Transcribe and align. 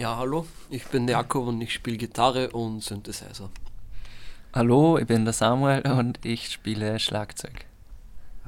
Ja, 0.00 0.16
hallo, 0.16 0.46
ich 0.70 0.86
bin 0.86 1.06
der 1.06 1.16
Jakob 1.16 1.48
und 1.48 1.60
ich 1.60 1.74
spiele 1.74 1.98
Gitarre 1.98 2.48
und 2.52 2.82
Synthesizer. 2.82 3.50
Hallo, 4.54 4.96
ich 4.96 5.06
bin 5.06 5.26
der 5.26 5.34
Samuel 5.34 5.82
und 5.92 6.24
ich 6.24 6.48
spiele 6.48 6.98
Schlagzeug. 6.98 7.66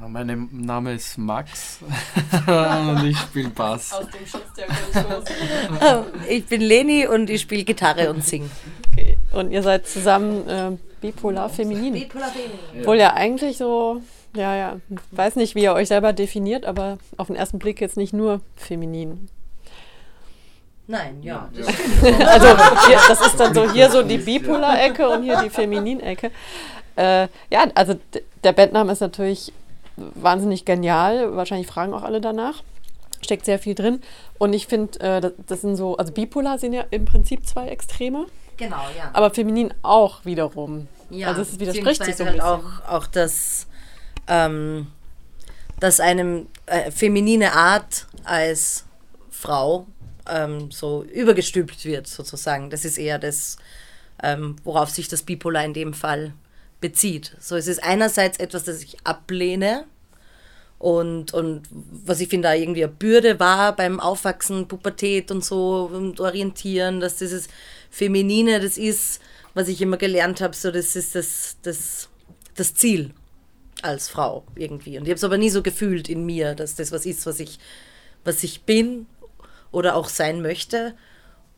Ja, 0.01 0.09
mein 0.09 0.49
Name 0.51 0.95
ist 0.95 1.19
Max 1.19 1.81
und 2.47 3.05
ich 3.05 3.19
spiele 3.19 3.51
Bass. 3.51 3.93
Aus 3.93 4.07
dem 4.07 4.27
Schutz 4.27 4.51
der 4.57 6.07
Ich 6.31 6.47
bin 6.47 6.63
Leni 6.63 7.07
und 7.07 7.29
ich 7.29 7.43
spiele 7.43 7.65
Gitarre 7.65 8.09
und 8.09 8.25
singe. 8.25 8.49
Okay. 8.91 9.19
Und 9.33 9.51
ihr 9.51 9.63
seid 9.63 9.87
zusammen 9.87 10.49
äh, 10.49 10.71
bipolar 11.03 11.51
feminin. 11.51 11.93
Bipolar 11.93 12.31
feminin. 12.31 12.81
Obwohl 12.81 12.97
ja 12.97 13.13
eigentlich 13.13 13.59
so, 13.59 14.01
ja, 14.35 14.57
ja, 14.57 14.81
weiß 15.11 15.37
nicht, 15.37 15.55
wie 15.55 15.65
ihr 15.65 15.75
euch 15.75 15.89
selber 15.89 16.15
definiert, 16.15 16.65
aber 16.65 16.97
auf 17.19 17.27
den 17.27 17.37
ersten 17.37 17.59
Blick 17.59 17.79
jetzt 17.83 17.99
nicht 17.99 18.15
nur 18.15 18.41
feminin. 18.57 19.29
Nein, 20.87 21.23
ja. 21.23 21.49
ja. 21.53 21.67
also 22.27 22.47
hier, 22.87 22.99
das 23.09 23.27
ist 23.27 23.39
dann 23.39 23.55
so 23.55 23.71
hier 23.71 23.91
so 23.91 24.03
die 24.03 24.19
Bipolar-Ecke 24.19 25.09
und 25.09 25.23
hier 25.23 25.41
die 25.41 25.51
Feminin-Ecke. 25.51 26.31
Äh, 26.97 27.29
ja, 27.51 27.67
also 27.75 27.95
der 28.43 28.53
Bandname 28.53 28.93
ist 28.93 29.01
natürlich 29.01 29.53
wahnsinnig 29.97 30.65
genial. 30.65 31.37
Wahrscheinlich 31.37 31.67
fragen 31.67 31.95
auch 31.95 32.03
alle 32.03 32.21
danach. 32.21 32.63
Steckt 33.23 33.45
sehr 33.47 33.59
viel 33.59 33.75
drin. 33.75 34.03
Und 34.39 34.53
ich 34.53 34.67
finde, 34.67 34.99
äh, 35.01 35.21
das, 35.21 35.33
das, 35.47 35.61
sind 35.61 35.77
so, 35.77 35.97
also 35.97 36.13
Bipolar 36.13 36.59
sind 36.59 36.73
ja 36.73 36.85
im 36.91 37.05
Prinzip 37.05 37.47
zwei 37.47 37.69
Extreme. 37.69 38.27
Genau, 38.57 38.83
ja. 38.97 39.11
Aber 39.13 39.31
feminin 39.31 39.73
auch 39.83 40.25
wiederum. 40.25 40.89
Ja, 41.11 41.29
also 41.29 41.43
es 41.43 41.59
widerspricht 41.59 42.05
sich 42.05 42.17
so 42.17 42.25
ein 42.25 42.31
halt 42.31 42.43
auch, 42.43 42.65
auch 42.89 43.07
das, 43.07 43.67
ähm, 44.29 44.89
dass 45.79 46.01
einem 46.01 46.47
äh, 46.67 46.91
feminine 46.91 47.53
Art 47.53 48.07
als 48.25 48.85
Frau 49.31 49.87
ähm, 50.29 50.71
so 50.71 51.05
übergestülpt 51.05 51.85
wird, 51.85 52.07
sozusagen. 52.07 52.71
Das 52.71 52.85
ist 52.85 52.99
eher 52.99 53.19
das, 53.19 53.57
ähm, 54.23 54.57
worauf 54.65 54.91
sich 54.91 55.09
das 55.09 55.23
Bipolar 55.23 55.65
in 55.65 55.75
dem 55.75 55.95
Fall 55.95 56.35
bezieht. 56.81 57.37
So, 57.41 57.57
es 57.57 57.67
ist 57.67 57.83
einerseits 57.83 58.39
etwas, 58.39 58.65
das 58.65 58.83
ich 58.83 58.97
ablehne 59.05 59.85
und, 60.79 61.33
und 61.33 61.63
was 61.71 62.21
ich 62.21 62.29
finde, 62.29 62.49
da 62.49 62.55
irgendwie 62.55 62.83
eine 62.83 62.93
Bürde 62.93 63.39
war 63.39 63.77
beim 63.77 64.01
Aufwachsen, 64.01 64.67
Pubertät 64.67 65.31
und 65.31 65.45
so 65.45 65.89
und 65.93 66.19
Orientieren, 66.19 66.99
dass 66.99 67.17
dieses 67.17 67.47
Feminine, 67.89 68.59
das 68.59 68.77
ist, 68.79 69.21
was 69.55 69.69
ich 69.69 69.81
immer 69.81 69.97
gelernt 69.97 70.41
habe, 70.41 70.57
so 70.57 70.73
das 70.73 70.97
ist 70.97 71.15
das, 71.15 71.57
das, 71.63 72.09
das 72.57 72.75
Ziel 72.75 73.13
als 73.81 74.09
Frau 74.09 74.45
irgendwie. 74.57 74.99
Und 74.99 75.05
ich 75.05 75.11
habe 75.11 75.19
es 75.19 75.25
aber 75.25 75.39
nie 75.39 75.51
so 75.51 75.63
gefühlt 75.63 76.09
in 76.09 76.27
mir, 76.27 76.57
dass 76.57 76.75
das 76.75 76.91
was 76.91 77.07
ist, 77.07 77.27
was 77.27 77.39
ich, 77.39 77.61
was 78.25 78.43
ich 78.43 78.63
bin 78.63 79.07
oder 79.73 79.97
auch 79.97 80.09
sein 80.09 80.43
möchte. 80.43 80.95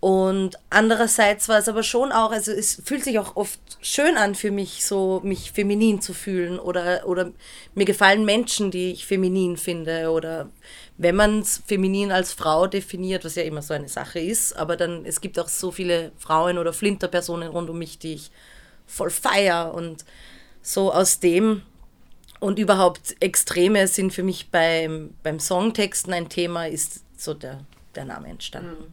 Und 0.04 0.58
andererseits 0.68 1.48
war 1.48 1.58
es 1.58 1.66
aber 1.66 1.82
schon 1.82 2.12
auch, 2.12 2.30
also 2.30 2.52
es 2.52 2.82
fühlt 2.84 3.04
sich 3.04 3.18
auch 3.18 3.36
oft 3.36 3.58
schön 3.80 4.18
an 4.18 4.34
für 4.34 4.50
mich, 4.50 4.84
so 4.84 5.22
mich 5.24 5.50
feminin 5.50 6.02
zu 6.02 6.12
fühlen 6.12 6.58
oder, 6.58 7.08
oder 7.08 7.32
mir 7.74 7.86
gefallen 7.86 8.26
Menschen, 8.26 8.70
die 8.70 8.92
ich 8.92 9.06
feminin 9.06 9.56
finde 9.56 10.10
oder 10.10 10.50
wenn 10.98 11.16
man 11.16 11.40
es 11.40 11.62
feminin 11.66 12.12
als 12.12 12.34
Frau 12.34 12.66
definiert, 12.66 13.24
was 13.24 13.36
ja 13.36 13.44
immer 13.44 13.62
so 13.62 13.72
eine 13.72 13.88
Sache 13.88 14.20
ist, 14.20 14.54
aber 14.54 14.76
dann, 14.76 15.06
es 15.06 15.22
gibt 15.22 15.38
auch 15.38 15.48
so 15.48 15.70
viele 15.70 16.12
Frauen 16.18 16.58
oder 16.58 16.74
Flinterpersonen 16.74 17.48
rund 17.48 17.70
um 17.70 17.78
mich, 17.78 17.98
die 17.98 18.12
ich 18.12 18.30
voll 18.86 19.08
feier 19.08 19.72
und 19.72 20.04
so 20.60 20.92
aus 20.92 21.18
dem 21.18 21.62
und 22.40 22.58
überhaupt 22.58 23.16
Extreme 23.20 23.88
sind 23.88 24.12
für 24.12 24.22
mich 24.22 24.50
beim, 24.50 25.14
beim 25.22 25.40
Songtexten 25.40 26.12
ein 26.12 26.28
Thema, 26.28 26.68
ist 26.68 27.00
so 27.16 27.32
der 27.32 27.60
der 27.96 28.04
Name 28.04 28.28
entstanden. 28.28 28.92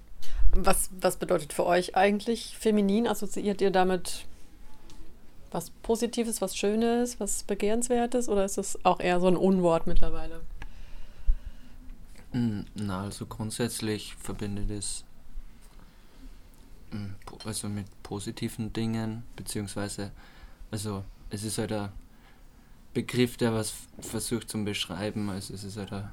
Mhm. 0.55 0.65
Was, 0.65 0.89
was 0.99 1.17
bedeutet 1.17 1.53
für 1.53 1.65
euch 1.65 1.95
eigentlich 1.95 2.57
feminin? 2.57 3.07
Assoziiert 3.07 3.61
ihr 3.61 3.71
damit 3.71 4.25
was 5.51 5.69
Positives, 5.69 6.41
was 6.41 6.55
Schönes, 6.55 7.19
was 7.19 7.43
Begehrenswertes 7.43 8.29
oder 8.29 8.45
ist 8.45 8.57
es 8.57 8.83
auch 8.85 8.99
eher 8.99 9.19
so 9.19 9.27
ein 9.27 9.35
Unwort 9.35 9.85
mittlerweile? 9.85 10.41
Hm, 12.31 12.65
na, 12.75 13.03
also 13.03 13.25
grundsätzlich 13.25 14.15
verbindet 14.15 14.69
es 14.71 15.03
hm, 16.91 17.15
also 17.45 17.67
mit 17.67 17.87
positiven 18.03 18.71
Dingen, 18.71 19.23
beziehungsweise, 19.35 20.11
also 20.71 21.03
es 21.29 21.43
ist 21.43 21.57
halt 21.57 21.73
ein 21.73 21.89
Begriff, 22.93 23.37
der 23.37 23.53
was 23.53 23.73
versucht 23.99 24.49
zu 24.49 24.63
beschreiben, 24.63 25.29
also 25.29 25.53
es 25.53 25.63
ist 25.63 25.77
halt 25.77 25.91
eine 25.91 26.11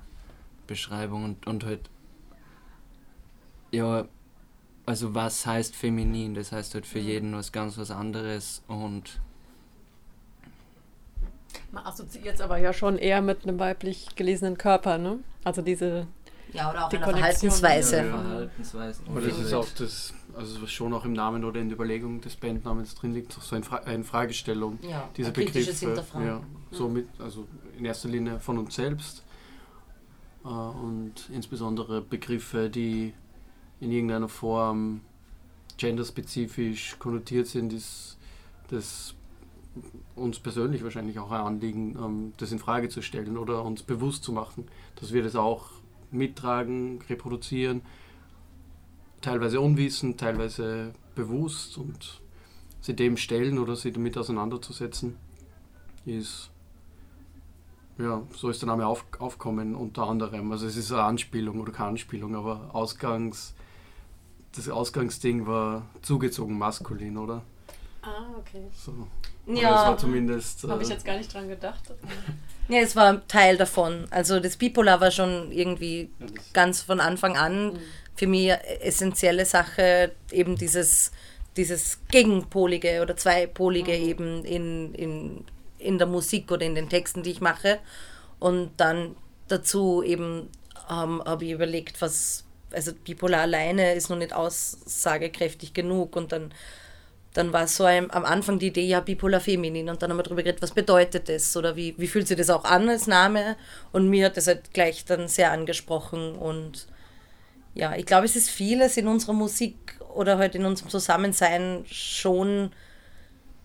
Beschreibung 0.67 1.25
und, 1.25 1.47
und 1.47 1.65
halt 1.65 1.89
ja, 3.71 4.07
also 4.87 5.15
was 5.15 5.47
heißt 5.47 5.77
feminin? 5.77 6.35
Das 6.35 6.53
heißt 6.53 6.75
halt 6.75 6.87
für 6.87 7.01
mhm. 7.01 7.07
jeden 7.07 7.37
was 7.37 7.53
ganz 7.53 7.79
was 7.79 7.91
anderes 7.91 8.63
und 8.69 9.21
man 11.73 11.85
assoziiert 11.85 12.37
es 12.37 12.41
aber 12.41 12.59
ja 12.59 12.73
schon 12.73 12.99
eher 12.99 13.21
mit 13.21 13.43
einem 13.43 13.59
weiblich 13.59 14.09
gelesenen 14.17 14.57
Körper, 14.57 14.99
ne? 14.99 15.19
Also 15.45 15.63
diese 15.63 16.07
ja, 16.53 16.71
oder 16.71 16.87
auch 16.87 16.91
eine 16.91 17.01
Verhaltensweise. 17.01 17.97
Ja, 17.99 18.05
Verhaltensweise. 18.05 19.03
Aber 19.07 19.21
das 19.21 19.39
ist 19.39 19.53
auch 19.53 19.67
das, 19.77 20.15
also 20.35 20.63
was 20.63 20.71
schon 20.71 20.95
auch 20.95 21.05
im 21.05 21.13
Namen 21.13 21.45
oder 21.45 21.61
in 21.61 21.69
der 21.69 21.77
Überlegung 21.77 22.21
des 22.21 22.37
Bandnamens 22.37 22.95
drin 22.95 23.13
liegt, 23.13 23.33
so 23.33 23.55
eine, 23.55 23.65
Fra 23.65 23.79
eine 23.79 24.05
Fragestellung. 24.05 24.79
Ja, 24.83 25.09
diese 25.17 25.31
Begriffe. 25.31 26.05
Ja, 26.25 26.41
so 26.71 26.89
mit, 26.89 27.09
also 27.19 27.47
in 27.77 27.85
erster 27.85 28.09
Linie 28.09 28.41
von 28.41 28.59
uns 28.59 28.75
selbst 28.75 29.23
äh, 30.45 30.49
und 30.49 31.29
insbesondere 31.33 32.01
Begriffe, 32.01 32.71
die 32.71 33.13
in 33.81 33.93
irgendeiner 33.93 34.29
Form 34.29 35.01
genderspezifisch 35.77 36.97
konnotiert 36.99 37.47
sind, 37.47 37.73
ist 37.73 38.19
das 38.69 39.15
uns 40.17 40.41
persönlich 40.41 40.83
wahrscheinlich 40.83 41.19
auch 41.19 41.31
ein 41.31 41.41
Anliegen, 41.41 41.97
ähm, 41.97 42.33
das 42.37 42.53
in 42.53 42.59
Frage 42.59 42.89
zu 42.89 43.03
stellen 43.03 43.37
oder 43.37 43.65
uns 43.65 43.83
bewusst 43.83 44.25
zu 44.25 44.33
machen, 44.33 44.67
dass 44.97 45.13
wir 45.13 45.23
das 45.23 45.37
auch 45.37 45.71
mittragen, 46.11 47.01
reproduzieren, 47.09 47.83
teilweise 49.21 49.61
unwissend, 49.61 50.19
teilweise 50.19 50.93
bewusst 51.15 51.79
und 51.79 52.21
sie 52.81 52.95
dem 52.95 53.17
stellen 53.17 53.59
oder 53.59 53.77
sie 53.77 53.93
damit 53.93 54.17
auseinanderzusetzen, 54.19 55.17
ist 56.07 56.51
ja, 57.99 58.23
so 58.33 58.49
ist 58.49 58.63
der 58.63 58.69
Name 58.69 58.87
auf, 58.87 59.05
aufkommen 59.19 59.75
unter 59.75 60.05
anderem. 60.05 60.53
Also 60.53 60.67
es 60.67 60.77
ist 60.77 60.93
eine 60.93 61.03
Anspielung 61.03 61.61
oder 61.61 61.73
keine 61.73 61.91
Anspielung, 61.91 62.37
aber 62.37 62.71
Ausgangs 62.73 63.55
das 64.59 64.69
Ausgangsding 64.69 65.47
war 65.47 65.87
zugezogen 66.03 66.59
maskulin, 66.59 67.17
oder? 67.17 67.43
Ah, 68.03 68.27
okay. 68.39 68.67
So. 68.75 68.93
Ja. 69.47 69.71
Das 69.71 69.87
war 69.87 69.99
zumindest. 69.99 70.65
Äh, 70.65 70.69
Habe 70.69 70.83
ich 70.83 70.89
jetzt 70.89 71.05
gar 71.05 71.17
nicht 71.17 71.33
dran 71.33 71.49
gedacht. 71.49 71.83
ja, 72.69 72.81
es 72.81 72.97
war 72.97 73.27
Teil 73.29 73.57
davon. 73.57 74.07
Also 74.11 74.41
das 74.41 74.57
Bipolar 74.57 75.01
war 75.01 75.11
schon 75.11 75.53
irgendwie 75.53 76.11
ja, 76.19 76.27
ganz 76.53 76.83
von 76.83 77.01
Anfang 77.01 77.37
an 77.37 77.73
mhm. 77.73 77.79
für 78.15 78.27
mich 78.27 78.51
essentielle 78.81 79.47
Sache, 79.47 80.13
eben 80.31 80.57
dieses, 80.57 81.13
dieses 81.57 82.01
Gegenpolige 82.11 83.01
oder 83.03 83.17
Zweipolige 83.17 83.93
mhm. 83.93 84.09
eben 84.09 84.45
in, 84.45 84.95
in, 84.95 85.45
in 85.79 85.99
der 85.99 86.07
Musik 86.07 86.51
oder 86.51 86.67
in 86.67 86.75
den 86.75 86.89
Texten, 86.89 87.23
die 87.23 87.31
ich 87.31 87.41
mache. 87.41 87.79
Und 88.39 88.73
dann 88.77 89.17
dazu 89.49 90.03
eben 90.03 90.51
ähm, 90.91 91.23
habe 91.25 91.45
ich 91.45 91.53
überlegt, 91.53 92.01
was, 92.01 92.45
also 92.73 92.93
bipolar 92.93 93.43
alleine 93.43 93.95
ist 93.95 94.11
noch 94.11 94.19
nicht 94.19 94.33
aussagekräftig 94.33 95.75
genug 95.75 96.17
und 96.17 96.33
dann 96.33 96.53
dann 97.35 97.53
war 97.53 97.69
so 97.69 97.85
ein, 97.85 98.11
am 98.11 98.25
Anfang 98.25 98.59
die 98.59 98.69
Idee, 98.69 98.87
ja, 98.87 99.01
bipolar 99.01 99.41
feminin. 99.41 99.89
Und 99.89 100.03
dann 100.03 100.11
haben 100.11 100.17
wir 100.17 100.25
darüber 100.25 100.43
geredet, 100.43 100.63
was 100.63 100.73
bedeutet 100.73 101.29
das 101.29 101.57
oder 101.57 101.77
wie, 101.77 101.95
wie 101.97 102.09
fühlt 102.09 102.27
sich 102.27 102.37
das 102.37 102.51
auch 102.51 102.65
an 102.65 102.89
als 102.89 103.07
Name? 103.07 103.57
Und 103.93 104.09
mir 104.09 104.27
hat 104.27 104.37
das 104.37 104.47
halt 104.49 104.73
gleich 104.73 105.05
dann 105.05 105.29
sehr 105.29 105.53
angesprochen. 105.53 106.35
Und 106.35 106.89
ja, 107.75 107.95
ich 107.95 108.07
glaube, 108.07 108.25
es 108.25 108.35
ist 108.35 108.51
vieles 108.51 108.97
in 108.97 109.07
unserer 109.07 109.35
Musik 109.35 109.77
oder 110.15 110.39
halt 110.39 110.55
in 110.55 110.65
unserem 110.65 110.91
Zusammensein 110.91 111.85
schon, 111.89 112.73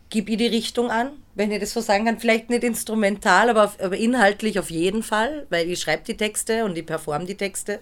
gib 0.10 0.30
ich 0.30 0.38
die 0.38 0.48
Richtung 0.48 0.92
an, 0.92 1.12
wenn 1.34 1.52
ich 1.52 1.60
das 1.60 1.74
so 1.74 1.82
sagen 1.82 2.06
kann. 2.06 2.20
Vielleicht 2.20 2.52
nicht 2.52 2.64
instrumental, 2.64 3.50
aber, 3.50 3.74
aber 3.82 3.98
inhaltlich 3.98 4.60
auf 4.60 4.70
jeden 4.70 5.02
Fall, 5.02 5.48
weil 5.50 5.68
ich 5.68 5.80
schreibe 5.80 6.04
die 6.04 6.18
Texte 6.18 6.66
und 6.66 6.78
ich 6.78 6.86
performe 6.86 7.26
die 7.26 7.38
Texte. 7.38 7.80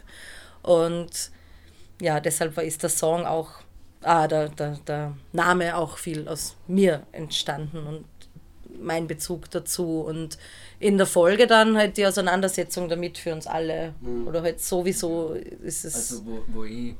Und 0.63 1.31
ja, 2.01 2.19
deshalb 2.19 2.57
ist 2.57 2.83
der 2.83 2.89
Song 2.89 3.25
auch, 3.25 3.51
ah, 4.03 4.27
der, 4.27 4.49
der, 4.49 4.77
der 4.87 5.15
Name 5.31 5.77
auch 5.77 5.97
viel 5.97 6.27
aus 6.27 6.55
mir 6.67 7.03
entstanden 7.11 7.85
und 7.85 8.05
mein 8.79 9.07
Bezug 9.07 9.49
dazu. 9.51 10.01
Und 10.01 10.37
in 10.79 10.97
der 10.97 11.07
Folge 11.07 11.47
dann 11.47 11.77
halt 11.77 11.97
die 11.97 12.05
Auseinandersetzung 12.05 12.89
damit 12.89 13.17
für 13.17 13.33
uns 13.33 13.47
alle. 13.47 13.93
Mhm. 14.01 14.27
Oder 14.27 14.41
halt 14.41 14.61
sowieso 14.61 15.33
ist 15.33 15.85
es. 15.85 15.95
Also, 15.95 16.25
wo, 16.25 16.43
wo 16.47 16.63
ich 16.63 16.95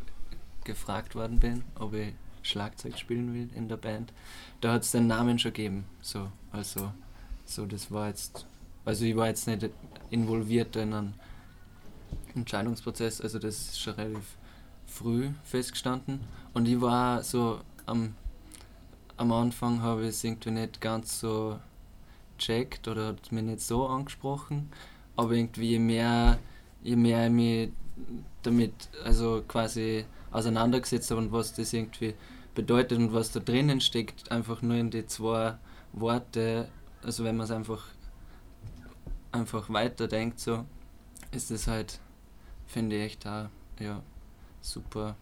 gefragt 0.64 1.16
worden 1.16 1.40
bin, 1.40 1.64
ob 1.80 1.94
ich 1.94 2.14
Schlagzeug 2.44 2.98
spielen 2.98 3.34
will 3.34 3.50
in 3.56 3.68
der 3.68 3.78
Band, 3.78 4.14
da 4.62 4.74
hat 4.74 4.84
es 4.84 4.92
den 4.92 5.08
Namen 5.08 5.40
schon 5.40 5.54
gegeben. 5.54 5.86
So, 6.02 6.28
also, 6.52 6.92
so, 7.46 7.66
das 7.66 7.92
war 7.92 8.10
jetzt. 8.10 8.46
Also, 8.86 9.06
ich 9.06 9.16
war 9.16 9.28
jetzt 9.28 9.48
nicht 9.48 9.70
involviert 10.10 10.76
in 10.76 10.94
einen 10.94 11.14
Entscheidungsprozess, 12.36 13.22
also 13.22 13.40
das 13.40 13.56
ist 13.56 13.80
schon 13.80 13.94
relativ 13.96 14.38
früh 14.86 15.30
festgestanden. 15.44 16.22
Und 16.54 16.68
ich 16.68 16.80
war 16.82 17.24
so 17.24 17.62
am, 17.86 18.16
am 19.18 19.32
Anfang 19.32 19.82
habe 19.82 20.04
ich 20.04 20.10
es 20.10 20.24
irgendwie 20.24 20.52
nicht 20.52 20.82
ganz 20.82 21.20
so 21.20 21.60
checkt 22.38 22.88
oder 22.88 23.08
hat 23.08 23.32
mich 23.32 23.44
nicht 23.44 23.62
so 23.62 23.88
angesprochen, 23.88 24.70
aber 25.16 25.34
irgendwie 25.34 25.72
je 25.72 25.80
mehr, 25.80 26.40
je 26.84 26.96
mehr 26.96 27.28
ich 27.28 27.32
mich 27.32 27.70
damit 28.44 28.74
also 29.04 29.44
quasi 29.48 30.06
auseinandergesetzt 30.32 31.12
habe 31.12 31.22
und 31.22 31.32
was 31.32 31.54
das 31.54 31.74
irgendwie 31.74 32.16
bedeutet 32.56 32.98
und 32.98 33.14
was 33.14 33.32
da 33.32 33.40
drinnen 33.40 33.80
steckt, 33.80 34.32
einfach 34.32 34.62
nur 34.62 34.78
in 34.78 34.90
die 34.90 35.06
zwei 35.06 35.56
Worte, 35.94 36.68
also 37.04 37.24
wenn 37.24 37.38
man 37.38 37.46
es 37.46 37.52
einfach 37.52 37.86
einfach 39.32 39.70
weiterdenkt, 39.70 40.40
so 40.40 40.66
ist 41.32 41.52
es 41.52 41.68
halt, 41.68 42.00
finde 42.72 42.96
ich 42.96 43.04
echt 43.04 43.28
auch, 43.28 43.50
ja, 43.80 44.02
super 44.62 45.16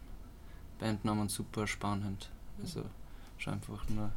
Bandnamen 0.78 1.28
super 1.28 1.66
spannend. 1.66 2.30
Also 2.62 2.84
schon 3.38 3.54
einfach 3.54 3.88
nur. 3.88 4.10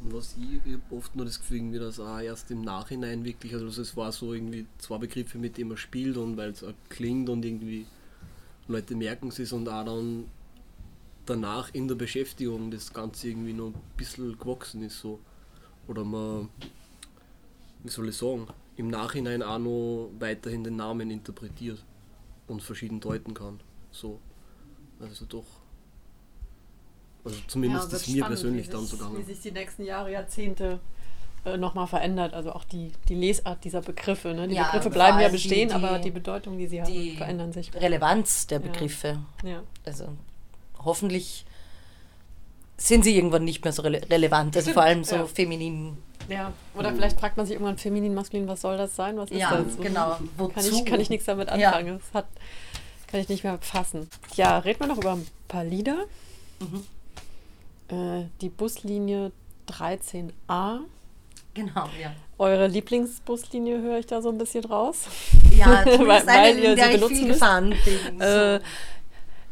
Und 0.00 0.12
was 0.14 0.36
ich, 0.36 0.72
ich 0.72 0.78
oft 0.90 1.16
nur 1.16 1.24
das 1.26 1.40
Gefühl, 1.40 1.56
irgendwie, 1.56 1.78
dass 1.80 1.98
auch 1.98 2.20
erst 2.20 2.50
im 2.50 2.62
Nachhinein 2.62 3.24
wirklich, 3.24 3.52
also 3.54 3.66
es 3.66 3.96
war 3.96 4.12
so 4.12 4.32
irgendwie 4.32 4.66
zwei 4.78 4.98
Begriffe, 4.98 5.38
mit 5.38 5.56
denen 5.56 5.70
man 5.70 5.78
spielt 5.78 6.16
und 6.16 6.36
weil 6.36 6.50
es 6.50 6.62
auch 6.62 6.72
klingt 6.88 7.28
und 7.28 7.44
irgendwie 7.44 7.86
Leute 8.68 8.94
merken 8.94 9.28
es 9.28 9.52
und 9.52 9.68
auch 9.68 9.84
dann 9.84 10.26
danach 11.26 11.74
in 11.74 11.88
der 11.88 11.96
Beschäftigung 11.96 12.70
das 12.70 12.92
Ganze 12.92 13.28
irgendwie 13.28 13.52
noch 13.52 13.68
ein 13.68 13.74
bisschen 13.96 14.38
gewachsen 14.38 14.82
ist 14.82 15.00
so. 15.00 15.18
Oder 15.88 16.04
man, 16.04 16.48
wie 17.82 17.90
soll 17.90 18.10
ich 18.10 18.16
sagen, 18.16 18.46
im 18.76 18.88
Nachhinein 18.88 19.42
auch 19.42 19.58
noch 19.58 20.10
weiterhin 20.20 20.62
den 20.62 20.76
Namen 20.76 21.10
interpretiert 21.10 21.82
und 22.48 22.62
verschieden 22.62 23.00
deuten 23.00 23.34
kann. 23.34 23.60
So. 23.90 24.18
Also 25.00 25.26
doch. 25.26 25.44
Also 27.24 27.38
zumindest 27.46 27.92
ja, 27.92 27.98
ist 27.98 28.08
mir 28.08 28.24
persönlich 28.24 28.68
dann 28.68 28.84
so 28.84 28.96
gegangen. 28.96 29.18
Wie 29.18 29.22
sich 29.22 29.40
die 29.40 29.52
nächsten 29.52 29.84
Jahre, 29.84 30.10
Jahrzehnte 30.10 30.80
äh, 31.44 31.56
nochmal 31.56 31.86
verändert. 31.86 32.34
Also 32.34 32.52
auch 32.52 32.64
die, 32.64 32.92
die 33.08 33.14
Lesart 33.14 33.64
dieser 33.64 33.80
Begriffe. 33.80 34.34
Ne? 34.34 34.48
Die 34.48 34.54
ja, 34.54 34.64
Begriffe 34.64 34.90
bleiben 34.90 35.20
ja 35.20 35.28
bestehen, 35.28 35.68
die, 35.68 35.74
die, 35.74 35.84
aber 35.84 35.98
die 35.98 36.10
Bedeutung, 36.10 36.58
die 36.58 36.66
sie 36.66 36.82
die 36.82 37.10
haben, 37.10 37.16
verändern 37.16 37.52
sich. 37.52 37.72
Relevanz 37.74 38.46
der 38.46 38.58
Begriffe. 38.58 39.20
Ja. 39.44 39.48
ja. 39.48 39.62
Also 39.84 40.08
hoffentlich 40.84 41.44
sind 42.76 43.04
sie 43.04 43.16
irgendwann 43.16 43.44
nicht 43.44 43.64
mehr 43.64 43.72
so 43.72 43.82
rele 43.82 44.00
relevant. 44.10 44.56
Also 44.56 44.72
vor 44.72 44.82
allem 44.82 45.04
so 45.04 45.16
ja. 45.16 45.26
feminin. 45.26 45.98
Ja, 46.28 46.52
oder 46.74 46.92
vielleicht 46.92 47.18
fragt 47.18 47.36
man 47.36 47.46
sich 47.46 47.54
irgendwann 47.54 47.78
feminin, 47.78 48.14
maskulin, 48.14 48.46
was 48.48 48.60
soll 48.60 48.76
das 48.76 48.94
sein? 48.94 49.16
Was 49.16 49.30
ist 49.30 49.38
ja, 49.38 49.56
das? 49.56 49.78
genau. 49.78 50.18
Wozu? 50.36 50.54
Kann 50.54 50.64
ich, 50.64 50.84
kann 50.84 51.00
ich 51.00 51.10
nichts 51.10 51.26
damit 51.26 51.48
anfangen. 51.48 51.86
Ja. 51.86 51.94
Das 51.94 52.14
hat, 52.14 52.26
kann 53.06 53.20
ich 53.20 53.28
nicht 53.28 53.44
mehr 53.44 53.58
fassen. 53.60 54.08
Ja, 54.34 54.58
reden 54.58 54.80
wir 54.80 54.86
noch 54.88 54.98
über 54.98 55.12
ein 55.12 55.26
paar 55.48 55.64
Lieder. 55.64 56.04
Mhm. 56.60 56.84
Äh, 57.88 58.24
die 58.40 58.50
Buslinie 58.50 59.32
13a. 59.68 60.80
Genau, 61.54 61.88
ja. 62.00 62.12
Eure 62.36 62.68
Lieblingsbuslinie 62.68 63.80
höre 63.80 63.98
ich 63.98 64.06
da 64.06 64.22
so 64.22 64.28
ein 64.28 64.38
bisschen 64.38 64.64
raus. 64.64 65.06
Ja, 65.56 65.84
weil, 65.86 66.26
weil 66.26 66.58
ihr 66.58 66.76
sie 66.76 66.92
benutzen 66.92 67.26
müsst. 67.26 67.40
Bin, 67.84 68.20
äh, 68.20 68.60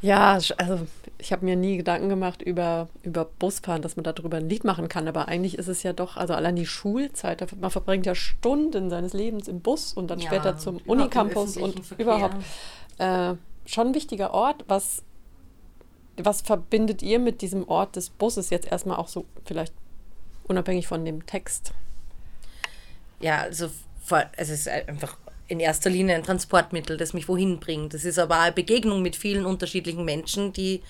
ja, 0.03 0.39
also 0.59 0.87
ich 1.19 1.33
habe 1.33 1.45
mir 1.45 1.57
nie 1.57 1.79
Gedanken 1.79 2.09
gemacht 2.09 2.43
über, 2.43 2.89
über 3.03 3.25
Busfahren, 3.25 3.83
dass 3.83 3.97
man 3.97 4.05
darüber 4.05 4.37
ein 4.37 4.49
Lied 4.49 4.65
machen 4.65 4.89
kann. 4.89 5.09
Aber 5.09 5.29
eigentlich 5.29 5.57
ist 5.59 5.69
es 5.69 5.83
ja 5.83 5.93
doch, 5.93 6.17
also 6.17 6.35
allein 6.35 6.57
die 6.57 6.67
Schulzeit, 6.67 7.45
man 7.61 7.71
verbringt 7.71 8.07
ja 8.07 8.15
Stunden 8.15 8.91
seines 8.91 9.13
Lebens 9.15 9.49
im 9.49 9.61
Bus 9.61 9.93
und 9.95 10.11
dann 10.11 10.19
ja, 10.19 10.27
später 10.27 10.59
zum 10.59 10.79
Unicampus 10.87 11.57
und 11.57 11.85
Verkehr. 11.85 12.05
überhaupt. 12.05 12.37
Äh, 12.99 13.35
schon 13.65 13.89
ein 13.89 13.95
wichtiger 13.95 14.35
Ort. 14.35 14.65
Was, 14.69 15.03
was 16.17 16.43
verbindet 16.43 17.03
ihr 17.03 17.19
mit 17.19 17.41
diesem 17.41 17.67
Ort 17.69 17.97
des 17.97 18.11
Busses 18.11 18.51
jetzt 18.51 18.71
erstmal 18.71 18.99
auch 18.99 19.09
so 19.09 19.25
vielleicht 19.45 19.75
unabhängig 20.47 20.87
von 20.87 21.05
dem 21.05 21.25
Text? 21.27 21.73
Ja, 23.21 23.41
also 23.41 23.71
es 24.37 24.51
ist 24.51 24.69
einfach 24.69 25.17
in 25.49 25.61
erster 25.61 25.91
Linie 25.91 26.17
ein 26.17 26.23
Transportmittel, 26.23 26.97
das 26.97 27.13
mich 27.13 27.29
wohin 27.29 27.61
bringt. 27.61 27.95
Das 27.95 28.05
ist 28.05 28.19
aber 28.19 28.41
eine 28.41 28.53
Begegnung 28.53 29.03
mit 29.03 29.17
vielen 29.17 29.47
unterschiedlichen 29.47 30.05
Menschen, 30.05 30.53
die 30.53 30.83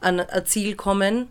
an 0.00 0.20
ein 0.20 0.46
Ziel 0.46 0.76
kommen. 0.76 1.28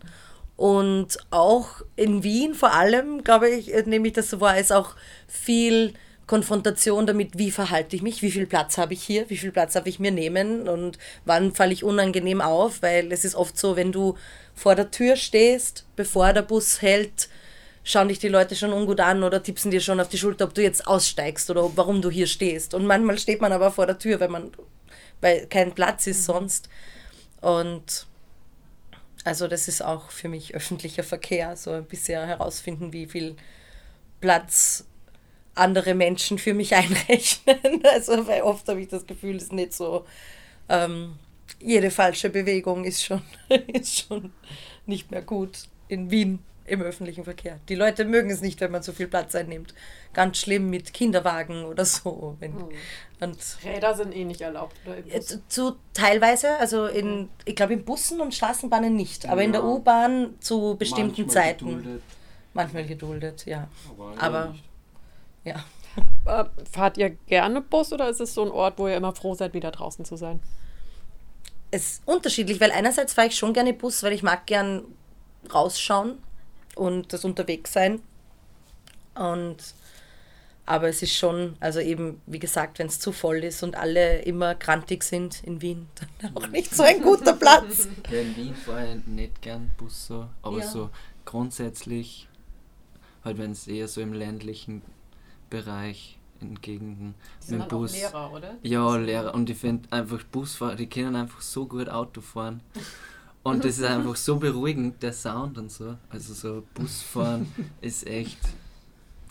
Und 0.56 1.18
auch 1.30 1.82
in 1.96 2.22
Wien 2.22 2.54
vor 2.54 2.72
allem, 2.72 3.22
glaube 3.22 3.50
ich, 3.50 3.72
nehme 3.86 4.08
ich 4.08 4.14
das 4.14 4.30
so 4.30 4.40
wahr, 4.40 4.58
ist 4.58 4.72
auch 4.72 4.96
viel 5.28 5.92
Konfrontation 6.26 7.06
damit, 7.06 7.38
wie 7.38 7.50
verhalte 7.50 7.94
ich 7.94 8.02
mich, 8.02 8.22
wie 8.22 8.30
viel 8.30 8.46
Platz 8.46 8.78
habe 8.78 8.94
ich 8.94 9.02
hier, 9.02 9.30
wie 9.30 9.36
viel 9.36 9.52
Platz 9.52 9.74
darf 9.74 9.86
ich 9.86 10.00
mir 10.00 10.10
nehmen 10.10 10.68
und 10.68 10.98
wann 11.24 11.54
falle 11.54 11.72
ich 11.72 11.84
unangenehm 11.84 12.40
auf, 12.40 12.82
weil 12.82 13.12
es 13.12 13.24
ist 13.24 13.36
oft 13.36 13.56
so, 13.56 13.76
wenn 13.76 13.92
du 13.92 14.16
vor 14.54 14.74
der 14.74 14.90
Tür 14.90 15.14
stehst, 15.16 15.84
bevor 15.94 16.32
der 16.32 16.42
Bus 16.42 16.82
hält, 16.82 17.28
schauen 17.86 18.08
dich 18.08 18.18
die 18.18 18.28
Leute 18.28 18.56
schon 18.56 18.72
ungut 18.72 18.98
an 18.98 19.22
oder 19.22 19.40
tippsen 19.40 19.70
dir 19.70 19.80
schon 19.80 20.00
auf 20.00 20.08
die 20.08 20.18
Schulter, 20.18 20.46
ob 20.46 20.54
du 20.54 20.62
jetzt 20.62 20.88
aussteigst 20.88 21.48
oder 21.50 21.70
warum 21.76 22.02
du 22.02 22.10
hier 22.10 22.26
stehst. 22.26 22.74
Und 22.74 22.84
manchmal 22.84 23.16
steht 23.16 23.40
man 23.40 23.52
aber 23.52 23.70
vor 23.70 23.86
der 23.86 23.96
Tür, 23.96 24.18
weil 24.18 24.28
man, 24.28 24.50
weil 25.20 25.46
kein 25.46 25.72
Platz 25.72 26.08
ist 26.08 26.22
mhm. 26.22 26.32
sonst. 26.32 26.68
Und 27.40 28.08
also 29.22 29.46
das 29.46 29.68
ist 29.68 29.82
auch 29.82 30.10
für 30.10 30.28
mich 30.28 30.52
öffentlicher 30.56 31.04
Verkehr, 31.04 31.56
so 31.56 31.70
ein 31.70 31.84
bisschen 31.84 32.26
herausfinden, 32.26 32.92
wie 32.92 33.06
viel 33.06 33.36
Platz 34.20 34.84
andere 35.54 35.94
Menschen 35.94 36.38
für 36.38 36.54
mich 36.54 36.74
einrechnen. 36.74 37.84
Also 37.84 38.26
weil 38.26 38.42
oft 38.42 38.66
habe 38.68 38.80
ich 38.80 38.88
das 38.88 39.06
Gefühl, 39.06 39.36
es 39.36 39.44
ist 39.44 39.52
nicht 39.52 39.72
so, 39.72 40.04
ähm, 40.68 41.20
jede 41.60 41.92
falsche 41.92 42.30
Bewegung 42.30 42.82
ist 42.82 43.04
schon, 43.04 43.22
ist 43.72 44.08
schon 44.08 44.32
nicht 44.86 45.12
mehr 45.12 45.22
gut 45.22 45.68
in 45.86 46.10
Wien 46.10 46.40
im 46.66 46.82
öffentlichen 46.82 47.24
Verkehr. 47.24 47.60
Die 47.68 47.74
Leute 47.74 48.04
mögen 48.04 48.30
es 48.30 48.40
nicht, 48.40 48.60
wenn 48.60 48.70
man 48.70 48.82
so 48.82 48.92
viel 48.92 49.06
Platz 49.06 49.34
einnimmt. 49.34 49.74
Ganz 50.12 50.38
schlimm 50.38 50.68
mit 50.68 50.92
Kinderwagen 50.92 51.64
oder 51.64 51.84
so. 51.84 52.36
Wenn, 52.40 52.54
hm. 52.54 52.68
und 53.20 53.38
Räder 53.64 53.94
sind 53.94 54.14
eh 54.14 54.24
nicht 54.24 54.40
erlaubt. 54.40 54.76
Oder 54.86 55.20
zu, 55.48 55.76
teilweise, 55.94 56.56
also 56.58 56.86
in, 56.86 57.06
hm. 57.06 57.28
ich 57.44 57.56
glaube 57.56 57.74
in 57.74 57.84
Bussen 57.84 58.20
und 58.20 58.34
Straßenbahnen 58.34 58.94
nicht, 58.94 59.26
aber 59.26 59.40
ja. 59.40 59.46
in 59.46 59.52
der 59.52 59.64
U-Bahn 59.64 60.34
zu 60.40 60.76
bestimmten 60.78 61.22
Manchmal 61.22 61.44
Zeiten. 61.44 61.66
Geduldet. 61.66 62.02
Manchmal 62.54 62.86
geduldet, 62.86 63.46
ja. 63.46 63.68
Aber, 63.90 64.14
aber 64.22 64.54
ja. 65.44 65.56
Äh, 66.26 66.44
fahrt 66.70 66.98
ihr 66.98 67.10
gerne 67.10 67.62
Bus 67.62 67.90
oder 67.92 68.10
ist 68.10 68.20
es 68.20 68.34
so 68.34 68.42
ein 68.42 68.50
Ort, 68.50 68.78
wo 68.78 68.88
ihr 68.88 68.96
immer 68.96 69.14
froh 69.14 69.34
seid, 69.34 69.54
wieder 69.54 69.70
draußen 69.70 70.04
zu 70.04 70.16
sein? 70.16 70.40
Es 71.70 71.92
ist 71.92 72.02
unterschiedlich, 72.04 72.60
weil 72.60 72.72
einerseits 72.72 73.14
fahre 73.14 73.28
ich 73.28 73.36
schon 73.36 73.54
gerne 73.54 73.72
Bus, 73.72 74.02
weil 74.02 74.12
ich 74.12 74.22
mag 74.22 74.44
gern 74.44 74.84
rausschauen 75.54 76.18
und 76.76 77.12
das 77.12 77.24
Unterwegssein. 77.24 78.00
Und 79.14 79.56
aber 80.68 80.88
es 80.88 81.00
ist 81.00 81.14
schon, 81.14 81.56
also 81.60 81.78
eben, 81.78 82.20
wie 82.26 82.40
gesagt, 82.40 82.80
wenn 82.80 82.88
es 82.88 82.98
zu 82.98 83.12
voll 83.12 83.44
ist 83.44 83.62
und 83.62 83.76
alle 83.76 84.22
immer 84.22 84.56
krantig 84.56 85.04
sind 85.04 85.42
in 85.44 85.62
Wien, 85.62 85.86
dann 86.20 86.36
auch 86.36 86.48
nicht 86.48 86.74
so 86.74 86.82
ein 86.82 87.00
guter 87.00 87.34
Platz. 87.34 87.88
Ja, 88.10 88.20
in 88.20 88.36
Wien 88.36 88.54
fahre 88.54 88.96
ich 88.96 89.06
nicht 89.06 89.42
gern 89.42 89.70
Bus 89.78 90.08
so, 90.08 90.28
aber 90.42 90.58
ja. 90.58 90.66
so 90.66 90.90
grundsätzlich, 91.24 92.28
halt 93.24 93.38
wenn 93.38 93.52
es 93.52 93.68
eher 93.68 93.86
so 93.86 94.00
im 94.00 94.12
ländlichen 94.12 94.82
Bereich 95.50 96.18
in 96.40 96.60
Gegenden 96.60 97.14
die 97.46 97.52
mit 97.52 97.62
dem 97.62 97.68
Bus. 97.68 97.92
Lehrer, 97.92 98.32
oder? 98.32 98.56
Ja, 98.62 98.96
Lehrer. 98.96 99.34
Und 99.34 99.48
ich 99.48 99.58
finde 99.58 99.90
einfach 99.92 100.22
Busfahrer, 100.24 100.74
die 100.74 100.88
können 100.88 101.14
einfach 101.14 101.40
so 101.40 101.66
gut 101.66 101.88
Auto 101.88 102.20
fahren. 102.20 102.60
Und 103.46 103.64
das 103.64 103.78
ist 103.78 103.84
einfach 103.84 104.16
so 104.16 104.38
beruhigend, 104.38 105.00
der 105.04 105.12
Sound 105.12 105.56
und 105.56 105.70
so. 105.70 105.96
Also 106.10 106.34
so 106.34 106.64
Busfahren 106.74 107.46
ist 107.80 108.04
echt, 108.04 108.40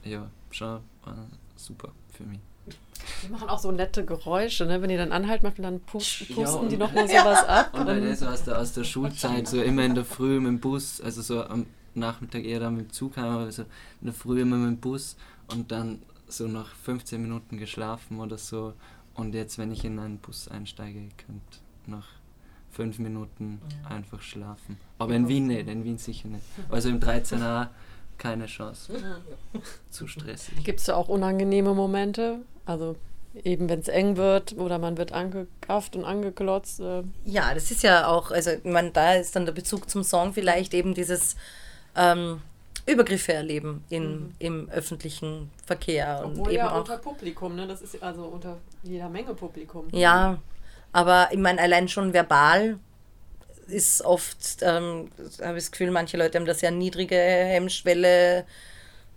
ja, 0.05 0.29
schon 0.51 0.77
äh, 1.05 1.11
super 1.57 1.91
für 2.13 2.23
mich. 2.23 2.39
Die 3.23 3.27
machen 3.27 3.49
auch 3.49 3.59
so 3.59 3.73
nette 3.73 4.05
Geräusche, 4.05 4.65
ne? 4.65 4.81
wenn 4.81 4.87
die 4.87 4.95
dann 4.95 5.11
anhalten, 5.11 5.51
dann 5.61 5.81
pusten, 5.81 6.33
pusten 6.33 6.63
ja, 6.63 6.69
die 6.69 6.77
nochmal 6.83 7.09
sowas 7.09 7.43
ja. 7.45 7.59
ab. 7.59 7.77
Und 7.77 7.87
dann 7.87 8.15
so 8.15 8.27
aus 8.27 8.45
der, 8.45 8.57
aus 8.57 8.71
der 8.71 8.85
Schulzeit, 8.85 9.49
so 9.49 9.61
immer 9.61 9.83
in 9.83 9.95
der 9.95 10.05
Früh 10.05 10.39
mit 10.39 10.47
dem 10.47 10.59
Bus, 10.61 11.01
also 11.01 11.21
so 11.21 11.43
am 11.43 11.65
Nachmittag 11.93 12.45
eher 12.45 12.61
dann 12.61 12.77
mit 12.77 12.87
dem 12.87 12.93
Zug 12.93 13.17
haben, 13.17 13.35
aber 13.35 13.51
so 13.51 13.63
in 13.63 14.05
der 14.05 14.13
Früh 14.13 14.39
immer 14.39 14.55
mit 14.55 14.77
dem 14.77 14.79
Bus 14.79 15.17
und 15.53 15.73
dann 15.73 16.01
so 16.29 16.47
nach 16.47 16.73
15 16.73 17.21
Minuten 17.21 17.57
geschlafen 17.57 18.21
oder 18.21 18.37
so. 18.37 18.75
Und 19.13 19.35
jetzt, 19.35 19.57
wenn 19.57 19.73
ich 19.73 19.83
in 19.83 19.99
einen 19.99 20.19
Bus 20.19 20.47
einsteige, 20.47 20.99
könnte 21.17 21.59
nach 21.85 22.07
fünf 22.75 22.99
Minuten 22.99 23.61
ja. 23.83 23.95
einfach 23.95 24.21
schlafen. 24.21 24.77
Aber 24.99 25.13
in 25.13 25.27
Wien 25.27 25.47
nicht, 25.47 25.67
in 25.67 25.83
Wien 25.83 25.97
sicher 25.97 26.27
nicht. 26.27 26.43
Also 26.69 26.89
im 26.89 26.99
13a 26.99 27.67
keine 28.17 28.45
Chance. 28.45 28.93
Zu 29.89 30.07
stressig. 30.07 30.63
Gibt 30.63 30.79
es 30.79 30.85
da 30.85 30.95
auch 30.95 31.09
unangenehme 31.09 31.73
Momente? 31.73 32.39
Also 32.65 32.95
eben 33.43 33.67
wenn 33.67 33.79
es 33.79 33.87
eng 33.87 34.15
wird 34.17 34.57
oder 34.57 34.77
man 34.77 34.97
wird 34.97 35.11
angegafft 35.11 35.95
und 35.95 36.05
angeklotzt. 36.05 36.79
Äh. 36.79 37.03
Ja, 37.25 37.53
das 37.53 37.71
ist 37.71 37.83
ja 37.83 38.07
auch, 38.07 38.31
also 38.31 38.51
man, 38.63 38.93
da 38.93 39.13
ist 39.15 39.35
dann 39.35 39.45
der 39.45 39.53
Bezug 39.53 39.89
zum 39.89 40.03
Song 40.03 40.33
vielleicht 40.33 40.73
eben 40.73 40.93
dieses 40.93 41.35
ähm, 41.95 42.41
Übergriffe 42.85 43.33
erleben 43.33 43.83
in, 43.89 44.03
mhm. 44.03 44.33
im 44.39 44.69
öffentlichen 44.69 45.49
Verkehr. 45.65 46.21
Obwohl 46.23 46.39
und 46.39 46.47
eben 46.47 46.57
ja 46.57 46.71
auch 46.71 46.79
unter 46.79 46.97
Publikum, 46.97 47.55
ne? 47.55 47.67
Das 47.67 47.81
ist 47.81 48.01
also 48.01 48.23
unter 48.23 48.57
jeder 48.83 49.09
Menge 49.09 49.33
Publikum. 49.33 49.87
Ja, 49.91 50.37
Aber 50.95 51.27
ich 51.33 51.37
meine, 51.37 51.61
allein 51.61 51.89
schon 51.89 52.13
verbal 52.13 52.79
ist 53.67 54.01
oft, 54.05 54.37
ähm, 54.61 55.11
habe 55.41 55.57
ich 55.57 55.65
das 55.65 55.71
Gefühl, 55.71 55.91
manche 55.91 56.15
Leute 56.15 56.37
haben 56.37 56.45
da 56.45 56.53
sehr 56.53 56.71
niedrige 56.71 57.17
Hemmschwelle, 57.17 58.45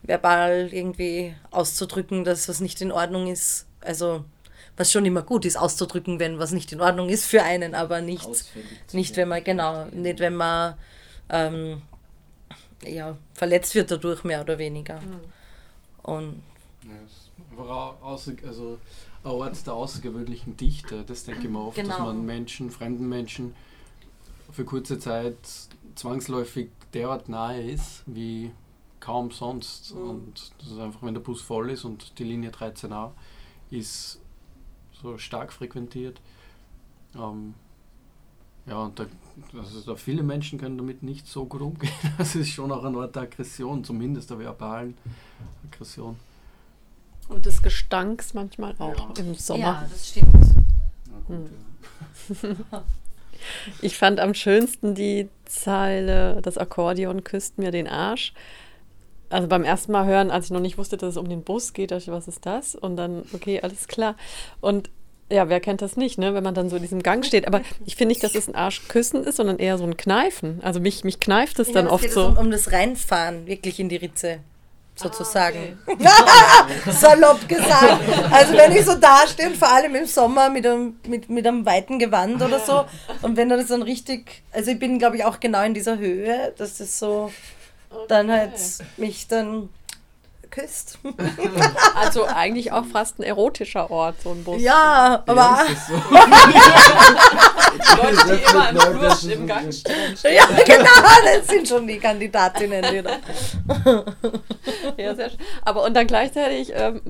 verbal 0.02 0.70
irgendwie 0.72 1.36
auszudrücken, 1.52 2.24
dass 2.24 2.48
was 2.48 2.58
nicht 2.58 2.80
in 2.80 2.90
Ordnung 2.90 3.28
ist. 3.28 3.66
Also, 3.80 4.24
was 4.76 4.90
schon 4.90 5.06
immer 5.06 5.22
gut 5.22 5.44
ist, 5.44 5.56
auszudrücken, 5.56 6.18
wenn 6.18 6.40
was 6.40 6.50
nicht 6.50 6.72
in 6.72 6.80
Ordnung 6.80 7.08
ist 7.10 7.26
für 7.26 7.44
einen, 7.44 7.76
aber 7.76 8.00
nicht, 8.00 8.28
nicht 8.92 9.16
wenn 9.16 9.28
man, 9.28 9.44
genau, 9.44 9.84
nicht 9.92 10.18
wenn 10.18 10.34
man 10.34 10.74
ähm, 11.30 11.82
ja, 12.84 13.16
verletzt 13.34 13.76
wird 13.76 13.92
dadurch 13.92 14.24
mehr 14.24 14.40
oder 14.40 14.58
weniger. 14.58 15.00
Mhm. 15.00 15.20
Und 16.02 16.42
ja, 17.56 17.96
also 18.02 18.78
ein 19.28 19.34
Ort 19.34 19.66
der 19.66 19.74
außergewöhnlichen 19.74 20.56
Dichte, 20.56 21.04
das 21.04 21.24
denke 21.24 21.42
ich 21.42 21.50
mir 21.50 21.60
oft, 21.60 21.76
genau. 21.76 21.88
dass 21.88 21.98
man 21.98 22.24
Menschen, 22.24 22.70
fremden 22.70 23.08
Menschen 23.08 23.54
für 24.50 24.64
kurze 24.64 24.98
Zeit 24.98 25.36
zwangsläufig 25.94 26.70
derart 26.94 27.28
nahe 27.28 27.62
ist, 27.62 28.02
wie 28.06 28.50
kaum 29.00 29.30
sonst. 29.30 29.94
Mhm. 29.94 30.10
Und 30.10 30.52
das 30.58 30.70
ist 30.70 30.78
einfach, 30.78 31.02
wenn 31.02 31.14
der 31.14 31.20
Bus 31.20 31.42
voll 31.42 31.70
ist 31.70 31.84
und 31.84 32.18
die 32.18 32.24
Linie 32.24 32.50
13a 32.50 33.10
ist 33.70 34.20
so 34.92 35.18
stark 35.18 35.52
frequentiert. 35.52 36.20
Ähm, 37.14 37.54
ja, 38.66 38.82
und 38.82 38.98
da, 38.98 39.06
also 39.56 39.80
da 39.80 39.96
viele 39.96 40.22
Menschen 40.22 40.58
können 40.58 40.76
damit 40.76 41.02
nicht 41.02 41.26
so 41.26 41.46
gut 41.46 41.62
umgehen. 41.62 41.92
Das 42.18 42.34
ist 42.34 42.50
schon 42.50 42.70
auch 42.70 42.84
eine 42.84 42.98
Art 42.98 43.14
der 43.14 43.22
Aggression, 43.22 43.84
zumindest 43.84 44.30
der 44.30 44.38
verbalen 44.38 44.96
Aggression. 45.64 46.16
Und 47.28 47.46
des 47.46 47.62
Gestanks 47.62 48.34
manchmal 48.34 48.74
auch 48.78 49.16
ja. 49.16 49.24
im 49.24 49.34
Sommer. 49.34 49.60
Ja, 49.60 49.88
das 49.90 50.08
stimmt. 50.08 50.32
Gut, 50.32 51.28
hm. 51.28 52.64
ja. 52.72 52.84
Ich 53.82 53.96
fand 53.96 54.20
am 54.20 54.34
schönsten 54.34 54.94
die 54.94 55.28
Zeile, 55.44 56.40
das 56.42 56.58
Akkordeon 56.58 57.24
küsst 57.24 57.58
mir 57.58 57.70
den 57.70 57.88
Arsch. 57.88 58.32
Also 59.30 59.46
beim 59.46 59.64
ersten 59.64 59.92
Mal 59.92 60.06
hören, 60.06 60.30
als 60.30 60.46
ich 60.46 60.50
noch 60.50 60.60
nicht 60.60 60.78
wusste, 60.78 60.96
dass 60.96 61.10
es 61.10 61.16
um 61.16 61.28
den 61.28 61.42
Bus 61.42 61.74
geht, 61.74 61.90
dachte 61.90 62.04
ich, 62.04 62.10
was 62.10 62.28
ist 62.28 62.46
das? 62.46 62.74
Und 62.74 62.96
dann, 62.96 63.24
okay, 63.34 63.60
alles 63.60 63.86
klar. 63.86 64.16
Und 64.60 64.90
ja, 65.30 65.50
wer 65.50 65.60
kennt 65.60 65.82
das 65.82 65.98
nicht, 65.98 66.16
ne? 66.16 66.32
wenn 66.32 66.42
man 66.42 66.54
dann 66.54 66.70
so 66.70 66.76
in 66.76 66.82
diesem 66.82 67.02
Gang 67.02 67.24
steht. 67.26 67.46
Aber 67.46 67.60
ich 67.84 67.96
finde 67.96 68.12
nicht, 68.12 68.24
dass 68.24 68.34
es 68.34 68.48
ein 68.48 68.54
Arschküssen 68.54 69.24
ist, 69.24 69.36
sondern 69.36 69.58
eher 69.58 69.76
so 69.76 69.84
ein 69.84 69.98
Kneifen. 69.98 70.60
Also 70.62 70.80
mich, 70.80 71.04
mich 71.04 71.20
kneift 71.20 71.58
es 71.58 71.68
ja, 71.68 71.74
dann 71.74 71.88
oft 71.88 72.04
geht 72.04 72.12
so. 72.12 72.28
Um, 72.28 72.38
um 72.38 72.50
das 72.50 72.72
Reinfahren, 72.72 73.46
wirklich 73.46 73.78
in 73.78 73.90
die 73.90 73.96
Ritze 73.96 74.38
sozusagen. 74.98 75.78
Ah, 75.86 75.92
okay. 76.64 76.90
Salopp 76.92 77.48
gesagt. 77.48 78.00
Also 78.30 78.52
wenn 78.54 78.72
ich 78.72 78.84
so 78.84 78.94
dastehe 78.94 79.48
und 79.48 79.56
vor 79.56 79.68
allem 79.68 79.94
im 79.94 80.06
Sommer 80.06 80.50
mit 80.50 80.66
einem, 80.66 80.98
mit, 81.06 81.28
mit 81.28 81.46
einem 81.46 81.64
weiten 81.64 81.98
Gewand 81.98 82.42
oder 82.42 82.58
so 82.58 82.84
und 83.22 83.36
wenn 83.36 83.48
das 83.48 83.66
dann 83.68 83.82
richtig, 83.82 84.42
also 84.52 84.70
ich 84.70 84.78
bin 84.78 84.98
glaube 84.98 85.16
ich 85.16 85.24
auch 85.24 85.40
genau 85.40 85.62
in 85.62 85.74
dieser 85.74 85.98
Höhe, 85.98 86.52
dass 86.56 86.78
das 86.78 86.98
so 86.98 87.30
okay. 87.90 88.04
dann 88.08 88.30
halt 88.30 88.52
mich 88.96 89.28
dann 89.28 89.68
küsst. 90.50 90.98
Also 91.94 92.26
eigentlich 92.26 92.72
auch 92.72 92.84
fast 92.84 93.18
ein 93.18 93.22
erotischer 93.24 93.90
Ort, 93.90 94.22
so 94.22 94.30
ein 94.30 94.44
Bus. 94.44 94.62
Ja, 94.62 95.24
aber. 95.26 95.34
Ja, 95.34 95.66
so. 95.86 95.94
Leute, 98.02 98.16
die 98.26 98.50
immer 98.50 98.70
im 98.70 98.78
Fluss 98.98 99.24
im 99.24 99.46
Gang 99.46 99.72
stehen. 99.72 100.16
Ja, 100.22 100.46
genau, 100.64 101.06
das 101.24 101.46
sind 101.48 101.68
schon 101.68 101.86
die 101.86 101.98
Kandidatinnen 101.98 102.84
wieder. 102.92 103.16
Ja, 104.96 105.14
sehr 105.14 105.30
schön. 105.30 105.38
Aber 105.62 105.84
und 105.84 105.94
dann 105.94 106.06
gleichzeitig 106.06 106.72
ähm, 106.74 107.00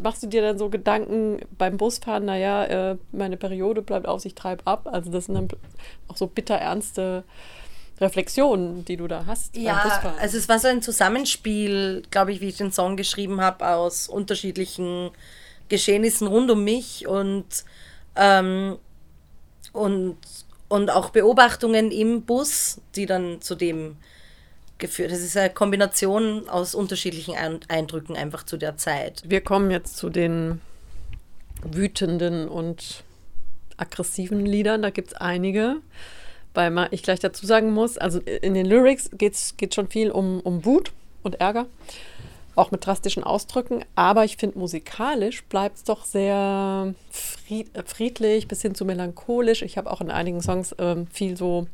machst 0.00 0.22
du 0.22 0.26
dir 0.26 0.42
dann 0.42 0.58
so 0.58 0.68
Gedanken 0.68 1.40
beim 1.56 1.76
Busfahren, 1.76 2.24
naja, 2.24 2.64
äh, 2.64 2.96
meine 3.12 3.36
Periode 3.36 3.82
bleibt 3.82 4.06
auf, 4.06 4.24
ich 4.24 4.34
treibe 4.34 4.66
ab. 4.66 4.88
Also 4.90 5.10
das 5.10 5.26
sind 5.26 5.34
dann 5.34 5.48
auch 6.08 6.16
so 6.16 6.26
bitter 6.26 6.56
ernste 6.56 7.24
Reflexionen, 8.02 8.84
die 8.84 8.96
du 8.96 9.08
da 9.08 9.24
hast. 9.26 9.56
Ja, 9.56 10.10
also 10.20 10.36
es 10.36 10.48
war 10.48 10.58
so 10.58 10.68
ein 10.68 10.82
Zusammenspiel, 10.82 12.02
glaube 12.10 12.32
ich, 12.32 12.40
wie 12.40 12.48
ich 12.48 12.56
den 12.56 12.72
Song 12.72 12.96
geschrieben 12.96 13.40
habe, 13.40 13.66
aus 13.66 14.08
unterschiedlichen 14.08 15.10
Geschehnissen 15.68 16.26
rund 16.26 16.50
um 16.50 16.64
mich 16.64 17.06
und, 17.06 17.46
ähm, 18.16 18.76
und, 19.72 20.18
und 20.68 20.90
auch 20.90 21.10
Beobachtungen 21.10 21.90
im 21.90 22.22
Bus, 22.22 22.80
die 22.94 23.06
dann 23.06 23.40
zu 23.40 23.54
dem 23.54 23.96
geführt. 24.78 25.12
Das 25.12 25.20
ist 25.20 25.36
eine 25.36 25.50
Kombination 25.50 26.48
aus 26.48 26.74
unterschiedlichen 26.74 27.34
Eindrücken 27.68 28.16
einfach 28.16 28.42
zu 28.42 28.58
der 28.58 28.76
Zeit. 28.76 29.22
Wir 29.24 29.40
kommen 29.40 29.70
jetzt 29.70 29.96
zu 29.96 30.10
den 30.10 30.60
wütenden 31.62 32.48
und 32.48 33.04
aggressiven 33.76 34.44
Liedern. 34.44 34.82
Da 34.82 34.90
gibt 34.90 35.08
es 35.08 35.14
einige 35.14 35.76
weil 36.54 36.88
ich 36.90 37.02
gleich 37.02 37.20
dazu 37.20 37.46
sagen 37.46 37.72
muss, 37.72 37.98
also 37.98 38.18
in 38.20 38.54
den 38.54 38.66
Lyrics 38.66 39.10
geht 39.16 39.34
es 39.34 39.54
schon 39.74 39.88
viel 39.88 40.10
um, 40.10 40.40
um 40.40 40.64
Wut 40.64 40.92
und 41.22 41.40
Ärger, 41.40 41.66
auch 42.54 42.70
mit 42.70 42.84
drastischen 42.84 43.24
Ausdrücken, 43.24 43.84
aber 43.94 44.24
ich 44.24 44.36
finde 44.36 44.58
musikalisch 44.58 45.44
bleibt 45.44 45.78
es 45.78 45.84
doch 45.84 46.04
sehr 46.04 46.94
fried, 47.10 47.70
friedlich 47.86 48.48
bis 48.48 48.60
hin 48.62 48.74
zu 48.74 48.84
melancholisch. 48.84 49.62
Ich 49.62 49.78
habe 49.78 49.90
auch 49.90 50.00
in 50.00 50.10
einigen 50.10 50.42
Songs 50.42 50.74
ähm, 50.78 51.06
viel 51.06 51.36
so 51.36 51.66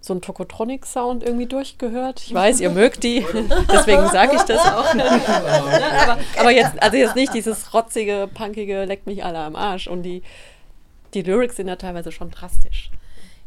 so 0.00 0.14
einen 0.14 0.22
Tokotronic-Sound 0.22 1.22
irgendwie 1.22 1.46
durchgehört. 1.46 2.22
Ich 2.24 2.32
weiß, 2.32 2.60
ihr 2.60 2.70
mögt 2.70 3.02
die, 3.02 3.24
deswegen 3.72 4.08
sage 4.08 4.36
ich 4.36 4.42
das 4.42 4.60
auch. 4.60 4.94
aber, 4.94 6.18
aber, 6.38 6.50
jetzt, 6.50 6.80
also 6.82 6.96
jetzt 6.96 7.16
nicht 7.16 7.34
dieses 7.34 7.74
rotzige, 7.74 8.28
punkige, 8.32 8.84
leckt 8.84 9.06
mich 9.06 9.24
alle 9.24 9.38
am 9.38 9.56
Arsch. 9.56 9.88
Und 9.88 10.02
die, 10.04 10.22
die 11.14 11.22
Lyrics 11.22 11.56
sind 11.56 11.68
ja 11.68 11.76
teilweise 11.76 12.12
schon 12.12 12.30
drastisch. 12.30 12.90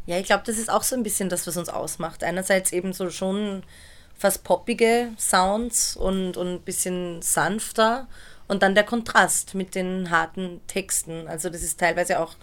Ja, 0.05 0.17
ich 0.17 0.25
glaube, 0.25 0.43
das 0.45 0.57
ist 0.57 0.69
auch 0.69 0.83
so 0.83 0.95
ein 0.95 1.03
bisschen 1.03 1.29
das, 1.29 1.45
was 1.47 1.57
uns 1.57 1.69
ausmacht. 1.69 2.23
Einerseits 2.23 2.71
eben 2.71 2.93
so 2.93 3.09
schon 3.09 3.63
fast 4.17 4.43
poppige 4.43 5.09
Sounds 5.17 5.95
und, 5.95 6.37
und 6.37 6.47
ein 6.47 6.61
bisschen 6.61 7.21
sanfter 7.21 8.07
und 8.47 8.63
dann 8.63 8.75
der 8.75 8.83
Kontrast 8.83 9.55
mit 9.55 9.75
den 9.75 10.11
harten 10.11 10.61
Texten. 10.67 11.27
Also 11.27 11.49
das 11.49 11.63
ist 11.63 11.79
teilweise 11.79 12.19
auch 12.19 12.35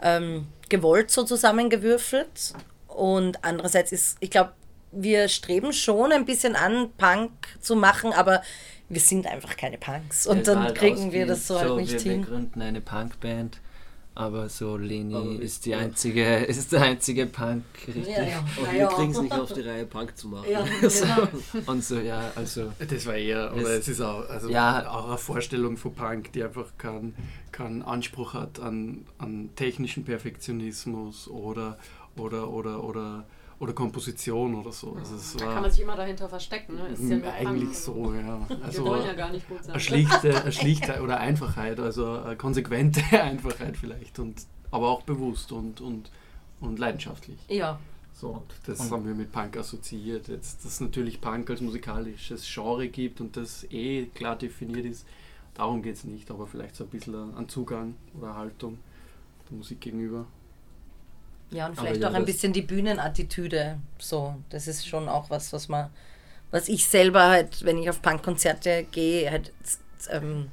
ähm, 0.00 0.46
gewollt 0.68 1.10
so 1.10 1.24
zusammengewürfelt 1.24 2.52
und 2.88 3.42
andererseits 3.44 3.90
ist, 3.90 4.18
ich 4.20 4.30
glaube, 4.30 4.52
wir 4.92 5.28
streben 5.28 5.72
schon 5.72 6.12
ein 6.12 6.24
bisschen 6.24 6.54
an, 6.54 6.90
Punk 6.96 7.32
zu 7.60 7.74
machen, 7.74 8.12
aber 8.12 8.42
wir 8.88 9.00
sind 9.00 9.26
einfach 9.26 9.56
keine 9.56 9.78
Punks 9.78 10.26
und 10.26 10.46
dann 10.46 10.62
halt 10.62 10.76
kriegen 10.76 11.10
wir 11.10 11.26
das 11.26 11.46
so, 11.48 11.58
halt 11.58 11.68
so 11.68 11.76
halt 11.76 11.86
nicht 11.86 12.04
wir, 12.04 12.12
hin. 12.12 12.20
Wir 12.20 12.26
gründen 12.28 12.62
eine 12.62 12.80
Punkband 12.80 13.60
aber 14.16 14.48
so 14.48 14.76
Leni 14.76 15.14
aber 15.14 15.42
ist 15.42 15.66
die 15.66 15.74
einzige, 15.74 16.36
ist 16.44 16.72
der 16.72 16.82
einzige 16.82 17.26
Punk, 17.26 17.64
richtig? 17.86 18.06
Ja, 18.06 18.22
ja. 18.22 18.44
Und 18.56 18.72
wir 18.72 18.86
kriegen 18.86 19.10
es 19.10 19.20
nicht 19.20 19.32
auf 19.32 19.52
die 19.52 19.60
Reihe, 19.62 19.86
Punk 19.86 20.16
zu 20.16 20.28
machen. 20.28 20.50
Ja, 20.50 20.64
genau. 20.80 21.28
Und 21.66 21.84
so, 21.84 21.98
ja, 21.98 22.30
also. 22.36 22.72
Das 22.78 23.06
war 23.06 23.16
eher, 23.16 23.52
oder 23.54 23.70
es, 23.70 23.88
ist 23.88 24.00
auch, 24.00 24.28
also 24.28 24.48
ja, 24.48 24.88
auch 24.88 25.08
eine 25.08 25.18
Vorstellung 25.18 25.76
von 25.76 25.94
Punk, 25.94 26.32
die 26.32 26.44
einfach 26.44 26.66
keinen 26.78 27.14
kein 27.50 27.82
Anspruch 27.82 28.34
hat 28.34 28.58
an, 28.60 29.06
an 29.18 29.50
technischen 29.54 30.04
Perfektionismus 30.04 31.28
oder, 31.28 31.78
oder, 32.16 32.50
oder, 32.50 32.82
oder 32.82 33.26
oder 33.60 33.72
Komposition 33.72 34.54
oder 34.54 34.72
so. 34.72 34.96
Also 34.98 35.16
es 35.16 35.36
da 35.36 35.46
war 35.46 35.54
kann 35.54 35.62
man 35.62 35.70
sich 35.70 35.80
immer 35.80 35.96
dahinter 35.96 36.28
verstecken. 36.28 36.76
Ne? 36.76 36.88
Ist 36.88 37.08
ja 37.08 37.32
eigentlich 37.32 37.78
so, 37.78 38.12
ja. 38.14 38.46
Also 38.62 38.84
Wir 38.84 38.90
wollen 38.90 39.06
ja 39.06 39.12
gar 39.12 39.30
nicht 39.30 39.48
gut 39.48 39.62
sein. 39.62 39.72
Eine 39.72 39.80
schlichte, 39.80 40.42
eine 40.42 40.52
schlichte 40.52 41.02
oder 41.02 41.18
Einfachheit, 41.20 41.78
also 41.78 42.06
eine 42.20 42.36
konsequente 42.36 43.00
Einfachheit 43.12 43.76
vielleicht, 43.76 44.18
und, 44.18 44.42
aber 44.70 44.88
auch 44.88 45.02
bewusst 45.02 45.52
und, 45.52 45.80
und, 45.80 46.10
und 46.60 46.78
leidenschaftlich. 46.78 47.38
Ja. 47.48 47.78
So, 48.12 48.28
und 48.28 48.54
das 48.66 48.80
und 48.80 48.90
haben 48.90 49.06
wir 49.06 49.14
mit 49.14 49.32
Punk 49.32 49.56
assoziiert. 49.56 50.28
Jetzt, 50.28 50.64
dass 50.64 50.72
es 50.72 50.80
natürlich 50.80 51.20
Punk 51.20 51.50
als 51.50 51.60
musikalisches 51.60 52.48
Genre 52.52 52.88
gibt 52.88 53.20
und 53.20 53.36
das 53.36 53.64
eh 53.70 54.06
klar 54.06 54.36
definiert 54.36 54.86
ist, 54.86 55.06
darum 55.54 55.82
geht 55.82 55.96
es 55.96 56.04
nicht, 56.04 56.30
aber 56.30 56.46
vielleicht 56.46 56.76
so 56.76 56.84
ein 56.84 56.90
bisschen 56.90 57.34
an 57.34 57.48
Zugang 57.48 57.94
oder 58.18 58.36
Haltung 58.36 58.78
der 59.50 59.58
Musik 59.58 59.80
gegenüber. 59.80 60.26
Ja, 61.50 61.66
und 61.66 61.78
vielleicht 61.78 62.00
ja, 62.00 62.10
auch 62.10 62.14
ein 62.14 62.24
bisschen 62.24 62.52
die 62.52 62.62
Bühnenattitüde. 62.62 63.78
So, 63.98 64.34
das 64.50 64.66
ist 64.66 64.86
schon 64.86 65.08
auch 65.08 65.30
was, 65.30 65.52
was 65.52 65.68
man, 65.68 65.90
was 66.50 66.68
ich 66.68 66.88
selber 66.88 67.28
halt, 67.28 67.64
wenn 67.64 67.78
ich 67.78 67.88
auf 67.88 68.02
Punkkonzerte 68.02 68.86
gehe, 68.90 69.30
halt, 69.30 69.52
ähm, 70.10 70.50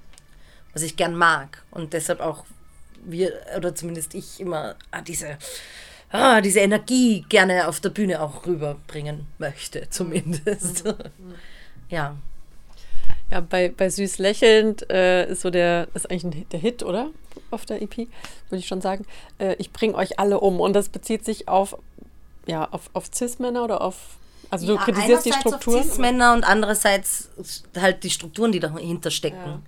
was 0.74 0.83
ich 0.83 0.95
gern 0.95 1.15
mag. 1.15 1.63
Und 1.71 1.93
deshalb 1.93 2.19
auch 2.19 2.45
wir, 3.03 3.33
oder 3.57 3.74
zumindest 3.74 4.13
ich 4.13 4.39
immer 4.39 4.75
ah, 4.91 5.01
diese, 5.01 5.38
ah, 6.12 6.41
diese 6.41 6.60
Energie 6.60 7.25
gerne 7.29 7.67
auf 7.67 7.79
der 7.79 7.89
Bühne 7.89 8.21
auch 8.21 8.45
rüberbringen 8.45 9.27
möchte, 9.38 9.89
zumindest. 9.89 10.86
Mhm. 10.86 10.95
ja. 11.89 12.15
Ja, 13.31 13.39
bei, 13.39 13.69
bei 13.69 13.89
Süß 13.89 14.17
Lächelnd 14.17 14.89
äh, 14.89 15.31
ist 15.31 15.41
so 15.41 15.50
der, 15.50 15.88
ist 15.93 16.11
eigentlich 16.11 16.23
ein, 16.25 16.50
der 16.51 16.59
Hit, 16.59 16.83
oder? 16.83 17.09
Auf 17.50 17.65
der 17.65 17.81
EP, 17.81 17.97
würde 17.97 18.09
ich 18.59 18.67
schon 18.67 18.81
sagen. 18.81 19.05
Äh, 19.39 19.55
ich 19.57 19.71
bringe 19.71 19.95
euch 19.95 20.19
alle 20.19 20.39
um. 20.41 20.59
Und 20.59 20.73
das 20.73 20.89
bezieht 20.89 21.23
sich 21.23 21.47
auf, 21.47 21.77
ja, 22.45 22.67
auf, 22.71 22.89
auf 22.93 23.09
Cis-Männer 23.13 23.63
oder 23.63 23.81
auf. 23.81 24.17
Also 24.50 24.67
du 24.67 24.73
ja, 24.73 24.81
kritisierst 24.81 25.25
die 25.25 25.31
Strukturen. 25.31 25.79
Auf 25.79 25.85
Cis-Männer 25.85 26.33
und 26.33 26.43
andererseits 26.43 27.29
halt 27.79 28.03
die 28.03 28.09
Strukturen, 28.09 28.51
die 28.51 28.59
dahinter 28.59 29.11
stecken. 29.11 29.38
Ja. 29.45 29.61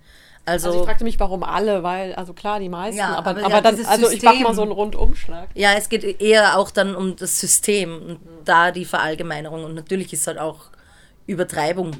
Also, 0.46 0.68
also 0.68 0.80
ich 0.80 0.86
fragte 0.86 1.04
mich, 1.04 1.18
warum 1.18 1.42
alle, 1.42 1.82
weil, 1.82 2.14
also 2.16 2.34
klar, 2.34 2.60
die 2.60 2.68
meisten, 2.68 2.98
ja, 2.98 3.14
aber, 3.14 3.30
aber, 3.30 3.44
aber 3.46 3.62
dann, 3.62 3.82
also 3.86 4.10
ich 4.10 4.22
mache 4.22 4.42
mal 4.42 4.54
so 4.54 4.60
einen 4.60 4.72
Rundumschlag. 4.72 5.48
Ja, 5.54 5.72
es 5.72 5.88
geht 5.88 6.20
eher 6.20 6.58
auch 6.58 6.70
dann 6.70 6.94
um 6.94 7.16
das 7.16 7.40
System 7.40 7.94
und 7.94 8.24
mhm. 8.24 8.44
da 8.44 8.70
die 8.70 8.84
Verallgemeinerung 8.84 9.64
und 9.64 9.74
natürlich 9.74 10.12
ist 10.12 10.26
halt 10.26 10.36
auch 10.38 10.66
Übertreibung 11.26 11.92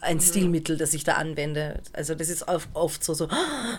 ein 0.00 0.16
mhm. 0.16 0.20
Stilmittel, 0.20 0.76
das 0.76 0.94
ich 0.94 1.04
da 1.04 1.14
anwende. 1.14 1.80
Also 1.92 2.14
das 2.14 2.28
ist 2.28 2.46
oft 2.48 3.04
so, 3.04 3.14
so, 3.14 3.28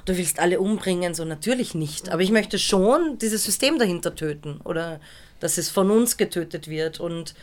du 0.06 0.18
willst 0.18 0.40
alle 0.40 0.60
umbringen, 0.60 1.14
so 1.14 1.26
natürlich 1.26 1.76
nicht. 1.76 2.10
Aber 2.10 2.22
ich 2.22 2.32
möchte 2.32 2.60
schon 2.60 3.18
dieses 3.20 3.44
System 3.44 3.80
dahinter 3.80 4.16
töten 4.16 4.60
oder 4.64 5.00
dass 5.40 5.58
es 5.58 5.70
von 5.70 5.92
uns 5.92 6.18
getötet 6.18 6.68
wird 6.68 7.00
und 7.00 7.36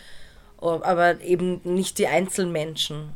aber 0.58 1.20
eben 1.20 1.60
nicht 1.64 1.98
die 1.98 2.06
Einzelmenschen. 2.06 3.10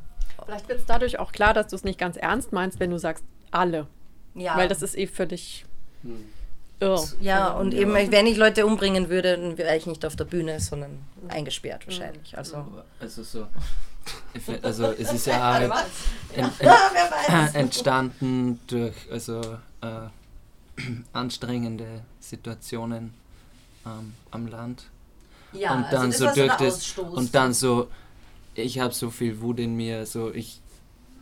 Vielleicht 0.44 0.68
wird 0.68 0.80
es 0.80 0.86
dadurch 0.86 1.18
auch 1.18 1.32
klar, 1.32 1.54
dass 1.54 1.68
du 1.68 1.76
es 1.76 1.84
nicht 1.84 1.98
ganz 1.98 2.16
ernst 2.16 2.52
meinst, 2.52 2.78
wenn 2.78 2.90
du 2.90 2.98
sagst, 2.98 3.24
alle. 3.50 3.86
Ja. 4.34 4.56
Weil 4.56 4.68
das 4.68 4.82
ist 4.82 4.96
eh 4.96 5.06
für 5.06 5.26
dich 5.26 5.64
hm. 6.02 6.26
irr. 6.80 7.02
Ja, 7.20 7.52
und 7.52 7.72
ja. 7.72 7.80
eben, 7.80 7.94
wenn 7.94 8.26
ich 8.26 8.36
Leute 8.36 8.66
umbringen 8.66 9.08
würde, 9.08 9.36
dann 9.36 9.58
wäre 9.58 9.76
ich 9.76 9.86
nicht 9.86 10.04
auf 10.04 10.16
der 10.16 10.24
Bühne, 10.24 10.60
sondern 10.60 11.00
eingesperrt 11.28 11.86
wahrscheinlich. 11.86 12.36
Also, 12.36 12.66
also 13.00 13.22
so. 13.22 13.46
Also 14.62 14.86
es 14.86 15.12
ist 15.12 15.26
ja 15.26 15.40
halt 15.52 15.72
ent, 16.34 16.52
ent, 16.60 17.54
entstanden 17.54 18.60
durch 18.66 18.94
also 19.10 19.40
äh, 19.80 20.80
anstrengende 21.12 22.02
Situationen 22.20 23.14
ähm, 23.86 24.14
am 24.30 24.46
Land. 24.46 24.84
Ja, 25.52 25.74
und 25.74 25.86
dann 25.90 26.06
also 26.06 26.26
das 26.26 26.34
so 26.34 26.40
durch 26.40 26.56
das 26.56 26.98
und 26.98 27.34
dann 27.34 27.54
so 27.54 27.88
ich 28.54 28.78
habe 28.80 28.92
so 28.92 29.10
viel 29.10 29.40
Wut 29.40 29.60
in 29.60 29.76
mir, 29.76 30.04
so 30.04 30.32
ich 30.32 30.60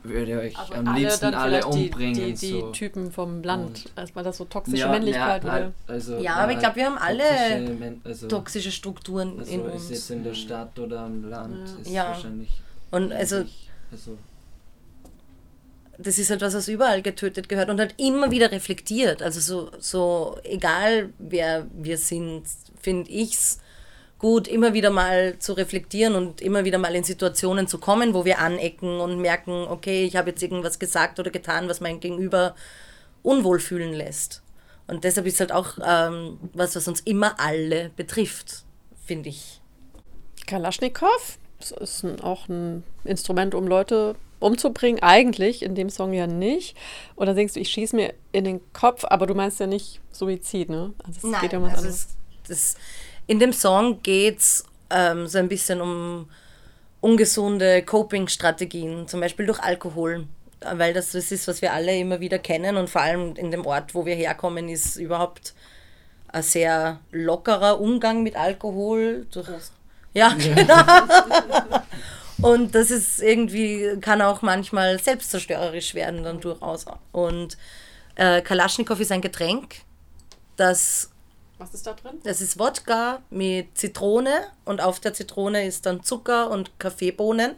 würde 0.03 0.39
euch 0.39 0.57
Aber 0.57 0.75
am 0.75 0.95
liebsten 0.95 1.33
alle 1.33 1.65
umbringen. 1.65 2.13
Die, 2.13 2.33
die, 2.33 2.53
die 2.53 2.59
so. 2.59 2.71
Typen 2.71 3.11
vom 3.11 3.43
Land, 3.43 3.89
erstmal 3.95 4.23
das 4.23 4.37
so 4.37 4.45
toxische 4.45 4.77
ja, 4.77 4.91
Männlichkeit. 4.91 5.43
Ja, 5.43 5.51
halt, 5.51 5.73
also, 5.87 6.17
ja, 6.17 6.35
aber 6.35 6.51
ich 6.53 6.59
glaube, 6.59 6.75
wir 6.75 6.85
haben 6.85 6.97
alle 6.97 7.23
toxische, 7.23 7.95
also, 8.03 8.27
toxische 8.27 8.71
Strukturen 8.71 9.39
also 9.39 9.51
in 9.51 9.61
uns. 9.61 9.83
Ist 9.83 9.89
jetzt 9.89 10.11
in 10.11 10.23
der 10.23 10.33
Stadt 10.33 10.77
oder 10.79 11.01
am 11.01 11.29
Land, 11.29 11.67
ja. 11.67 11.81
ist 11.81 11.91
ja. 11.91 12.07
wahrscheinlich. 12.07 12.61
Und 12.91 13.11
also, 13.11 13.45
also 13.91 14.17
das 15.97 16.17
ist 16.17 16.29
halt 16.29 16.41
was, 16.41 16.53
was 16.53 16.67
überall 16.67 17.01
getötet 17.01 17.49
gehört 17.49 17.69
und 17.69 17.79
halt 17.79 17.95
immer 17.97 18.31
wieder 18.31 18.51
reflektiert. 18.51 19.21
Also 19.21 19.39
so, 19.39 19.71
so 19.79 20.37
egal 20.43 21.09
wer 21.17 21.67
wir 21.73 21.97
sind, 21.97 22.43
finde 22.79 23.09
ich 23.09 23.33
es 23.33 23.59
gut, 24.19 24.47
immer 24.47 24.73
wieder 24.73 24.89
mal 24.89 25.37
zu 25.39 25.53
reflektieren 25.53 26.15
und 26.15 26.41
immer 26.41 26.65
wieder 26.65 26.77
mal 26.77 26.95
in 26.95 27.03
Situationen 27.03 27.67
zu 27.67 27.77
kommen, 27.77 28.13
wo 28.13 28.25
wir 28.25 28.39
anecken 28.39 28.99
und 28.99 29.19
merken, 29.19 29.51
okay, 29.67 30.05
ich 30.05 30.15
habe 30.15 30.29
jetzt 30.29 30.41
irgendwas 30.41 30.79
gesagt 30.79 31.19
oder 31.19 31.29
getan, 31.31 31.69
was 31.69 31.81
mein 31.81 31.99
Gegenüber 31.99 32.55
unwohl 33.23 33.59
fühlen 33.59 33.93
lässt. 33.93 34.41
Und 34.87 35.03
deshalb 35.03 35.27
ist 35.27 35.39
halt 35.39 35.51
auch 35.51 35.77
ähm, 35.85 36.39
was, 36.53 36.75
was 36.75 36.87
uns 36.87 37.01
immer 37.01 37.39
alle 37.39 37.91
betrifft, 37.95 38.63
finde 39.05 39.29
ich. 39.29 39.61
Kalaschnikow 40.45 41.37
das 41.59 41.71
ist 41.71 42.03
ein, 42.03 42.19
auch 42.21 42.47
ein 42.47 42.83
Instrument, 43.03 43.55
um 43.55 43.67
Leute 43.67 44.15
umzubringen. 44.39 45.01
Eigentlich 45.01 45.63
in 45.63 45.75
dem 45.75 45.89
Song 45.89 46.13
ja 46.13 46.27
nicht. 46.27 46.77
Oder 47.15 47.33
denkst 47.33 47.53
du, 47.53 47.59
ich 47.59 47.69
schieße 47.69 47.95
mir 47.95 48.13
in 48.31 48.43
den 48.43 48.73
Kopf, 48.73 49.03
aber 49.05 49.25
du 49.25 49.33
meinst 49.33 49.59
ja 49.59 49.67
nicht 49.67 49.99
Suizid, 50.11 50.69
ne? 50.69 50.93
Also 51.05 51.17
es 51.17 51.23
Nein, 51.23 51.41
geht 51.41 51.53
ja 51.53 51.59
um 51.59 51.65
was 51.65 51.73
also 51.73 51.83
anderes. 51.85 52.07
Das, 52.47 52.75
in 53.25 53.39
dem 53.39 53.53
Song 53.53 54.01
geht 54.03 54.39
es 54.39 54.65
ähm, 54.89 55.27
so 55.27 55.37
ein 55.37 55.49
bisschen 55.49 55.81
um 55.81 56.29
ungesunde 57.01 57.83
Coping-Strategien, 57.83 59.07
zum 59.07 59.19
Beispiel 59.19 59.45
durch 59.45 59.59
Alkohol. 59.59 60.27
Weil 60.59 60.93
das, 60.93 61.11
das 61.11 61.31
ist, 61.31 61.47
was 61.47 61.61
wir 61.61 61.73
alle 61.73 61.95
immer 61.97 62.19
wieder 62.19 62.39
kennen 62.39 62.77
und 62.77 62.89
vor 62.89 63.01
allem 63.01 63.35
in 63.35 63.51
dem 63.51 63.65
Ort, 63.65 63.93
wo 63.93 64.05
wir 64.05 64.15
herkommen, 64.15 64.69
ist 64.69 64.95
überhaupt 64.95 65.53
ein 66.29 66.41
sehr 66.41 66.99
lockerer 67.11 67.79
Umgang 67.79 68.23
mit 68.23 68.35
Alkohol. 68.35 69.27
Durch, 69.31 69.47
ja, 70.17 70.33
genau. 70.33 70.83
und 72.41 72.73
das 72.73 72.91
ist 72.91 73.21
irgendwie, 73.21 73.99
kann 74.01 74.21
auch 74.21 74.41
manchmal 74.41 74.99
selbstzerstörerisch 74.99 75.93
werden 75.93 76.23
dann 76.23 76.39
durchaus. 76.39 76.85
Und 77.11 77.57
äh, 78.15 78.41
Kalaschnikow 78.41 78.99
ist 78.99 79.11
ein 79.11 79.21
Getränk, 79.21 79.75
das 80.55 81.11
was 81.59 81.73
ist 81.73 81.87
da 81.87 81.93
drin? 81.93 82.19
Das 82.23 82.39
ist 82.39 82.59
Wodka 82.59 83.21
mit 83.31 83.77
Zitrone 83.77 84.31
und 84.63 84.79
auf 84.79 84.99
der 84.99 85.13
Zitrone 85.13 85.65
ist 85.65 85.87
dann 85.87 86.03
Zucker 86.03 86.51
und 86.51 86.79
Kaffeebohnen. 86.79 87.55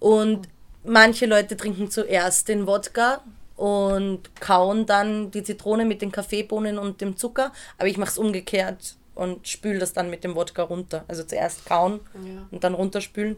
Und 0.00 0.48
manche 0.82 1.26
Leute 1.26 1.56
trinken 1.56 1.88
zuerst 1.88 2.48
den 2.48 2.66
Wodka 2.66 3.22
und 3.54 4.34
kauen 4.40 4.86
dann 4.86 5.30
die 5.30 5.44
Zitrone 5.44 5.84
mit 5.84 6.02
den 6.02 6.10
Kaffeebohnen 6.10 6.78
und 6.78 7.00
dem 7.00 7.16
Zucker. 7.16 7.52
Aber 7.78 7.86
ich 7.86 7.96
mache 7.96 8.10
es 8.10 8.18
umgekehrt 8.18 8.96
und 9.20 9.46
spüle 9.46 9.78
das 9.78 9.92
dann 9.92 10.08
mit 10.08 10.24
dem 10.24 10.34
Wodka 10.34 10.62
runter. 10.62 11.04
Also 11.06 11.24
zuerst 11.24 11.66
kauen 11.66 12.00
ja. 12.14 12.46
und 12.50 12.64
dann 12.64 12.72
runterspülen. 12.72 13.36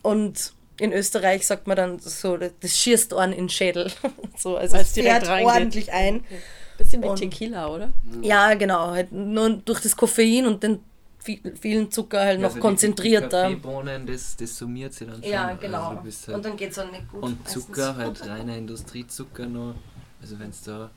Und 0.00 0.54
in 0.80 0.94
Österreich 0.94 1.46
sagt 1.46 1.66
man 1.66 1.76
dann 1.76 1.98
so, 1.98 2.38
das 2.38 2.78
schießt 2.78 3.12
Ohren 3.12 3.32
in 3.32 3.44
den 3.44 3.48
Schädel. 3.50 3.92
so, 4.38 4.56
also 4.56 4.78
es 4.78 4.92
fährt 4.92 5.28
ordentlich 5.28 5.92
ein. 5.92 6.16
Okay. 6.16 6.38
Bisschen 6.78 7.02
wie 7.02 7.06
und, 7.06 7.16
Tequila, 7.16 7.68
oder? 7.68 7.92
Ja, 8.22 8.54
genau. 8.54 8.92
Halt 8.92 9.12
nur 9.12 9.50
durch 9.50 9.80
das 9.80 9.94
Koffein 9.94 10.46
und 10.46 10.62
den 10.62 10.80
vielen 11.20 11.90
Zucker 11.90 12.20
halt 12.20 12.40
noch 12.40 12.48
also 12.48 12.60
konzentrierter. 12.60 13.48
Die 13.48 13.54
Kaffeebohnen, 13.56 14.06
das, 14.06 14.36
das 14.36 14.56
summiert 14.56 14.94
sich 14.94 15.06
dann 15.06 15.22
schon. 15.22 15.30
Ja, 15.30 15.52
genau. 15.52 15.98
Also 16.02 16.26
halt 16.28 16.36
und 16.36 16.44
dann 16.46 16.56
geht 16.56 16.72
es 16.72 16.78
auch 16.78 16.90
nicht 16.90 17.10
gut. 17.10 17.22
Und 17.22 17.46
Zucker, 17.46 17.94
halt 17.98 18.26
reiner 18.26 18.56
Industriezucker 18.56 19.44
noch. 19.44 19.74
Also 20.22 20.38
wenn 20.38 20.50
du 20.50 20.56
da 20.64 20.90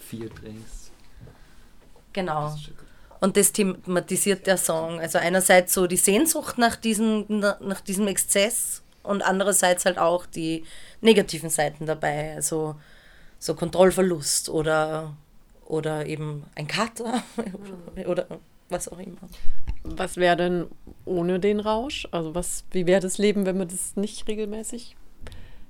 vier 0.00 0.28
trinkst. 0.34 0.90
Genau. 2.12 2.54
Und 3.22 3.36
das 3.36 3.52
thematisiert 3.52 4.48
der 4.48 4.56
Song. 4.56 4.98
Also 4.98 5.18
einerseits 5.18 5.74
so 5.74 5.86
die 5.86 5.96
Sehnsucht 5.96 6.58
nach 6.58 6.74
diesem, 6.74 7.24
nach 7.28 7.80
diesem 7.80 8.08
Exzess 8.08 8.82
und 9.04 9.22
andererseits 9.22 9.84
halt 9.84 9.96
auch 9.96 10.26
die 10.26 10.64
negativen 11.02 11.48
Seiten 11.48 11.86
dabei. 11.86 12.34
Also 12.34 12.74
so 13.38 13.54
Kontrollverlust 13.54 14.48
oder, 14.48 15.16
oder 15.66 16.04
eben 16.06 16.42
ein 16.56 16.66
Kater 16.66 17.22
oder 18.08 18.26
was 18.68 18.88
auch 18.88 18.98
immer. 18.98 19.18
Was 19.84 20.16
wäre 20.16 20.36
denn 20.36 20.66
ohne 21.04 21.38
den 21.38 21.60
Rausch? 21.60 22.08
Also 22.10 22.34
was, 22.34 22.64
wie 22.72 22.86
wäre 22.86 23.00
das 23.00 23.18
Leben, 23.18 23.46
wenn 23.46 23.56
man 23.56 23.68
das 23.68 23.94
nicht 23.94 24.26
regelmäßig 24.26 24.96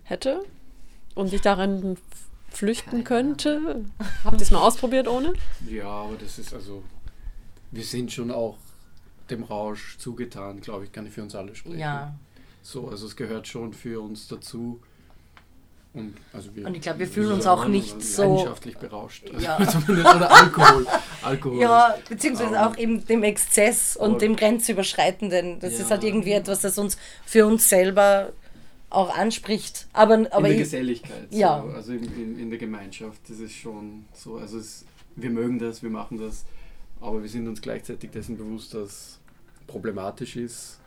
hätte 0.04 0.42
und 1.14 1.28
sich 1.28 1.42
darin 1.42 1.98
flüchten 2.48 3.04
könnte? 3.04 3.84
Habt 4.24 4.36
ihr 4.38 4.42
es 4.42 4.50
mal 4.50 4.66
ausprobiert 4.66 5.06
ohne? 5.06 5.34
Ja, 5.68 5.88
aber 5.88 6.16
das 6.16 6.38
ist 6.38 6.54
also, 6.54 6.82
wir 7.72 7.84
sind 7.84 8.12
schon 8.12 8.30
auch 8.30 8.56
dem 9.30 9.42
Rausch 9.42 9.98
zugetan, 9.98 10.60
glaube 10.60 10.84
ich, 10.84 10.92
kann 10.92 11.06
ich 11.06 11.12
für 11.12 11.22
uns 11.22 11.34
alle 11.34 11.54
sprechen. 11.54 11.78
Ja. 11.78 12.14
So, 12.62 12.88
also 12.88 13.06
es 13.06 13.16
gehört 13.16 13.48
schon 13.48 13.72
für 13.72 14.00
uns 14.00 14.28
dazu, 14.28 14.80
und, 15.94 16.14
also 16.32 16.54
wir, 16.56 16.66
und 16.66 16.74
ich 16.74 16.80
glaube, 16.80 17.00
wir 17.00 17.06
fühlen 17.06 17.32
uns 17.32 17.46
auch 17.46 17.68
nicht 17.68 18.02
so. 18.02 18.22
Leidenschaftlich 18.22 18.78
berauscht. 18.78 19.24
Ja. 19.38 19.58
Oder 19.88 20.30
Alkohol. 20.30 20.86
Alkohol. 21.20 21.60
Ja, 21.60 21.94
beziehungsweise 22.08 22.54
um, 22.54 22.56
auch 22.56 22.78
eben 22.78 23.06
dem 23.06 23.22
Exzess 23.22 23.94
und 23.96 24.22
dem 24.22 24.34
Grenzüberschreitenden. 24.36 25.60
Das 25.60 25.74
ja. 25.74 25.80
ist 25.80 25.90
halt 25.90 26.02
irgendwie 26.02 26.32
etwas, 26.32 26.62
das 26.62 26.78
uns 26.78 26.96
für 27.26 27.46
uns 27.46 27.68
selber 27.68 28.32
auch 28.88 29.14
anspricht. 29.14 29.86
Aber, 29.92 30.26
aber 30.30 30.48
in 30.48 30.54
der 30.54 30.56
Geselligkeit. 30.56 31.26
Ja. 31.30 31.62
So, 31.62 31.74
also 31.74 31.92
in, 31.92 32.04
in, 32.04 32.38
in, 32.38 32.50
der 32.50 32.58
Gemeinschaft. 32.58 33.20
Das 33.28 33.38
ist 33.38 33.54
schon 33.54 34.06
so. 34.14 34.36
Also 34.36 34.58
es, 34.58 34.86
wir 35.16 35.30
mögen 35.30 35.58
das, 35.58 35.82
wir 35.82 35.90
machen 35.90 36.18
das. 36.18 36.46
Aber 37.02 37.20
wir 37.20 37.28
sind 37.28 37.48
uns 37.48 37.60
gleichzeitig 37.60 38.10
dessen 38.10 38.38
bewusst, 38.38 38.74
dass 38.74 38.88
es 38.88 39.20
problematisch 39.66 40.36
ist. 40.36 40.80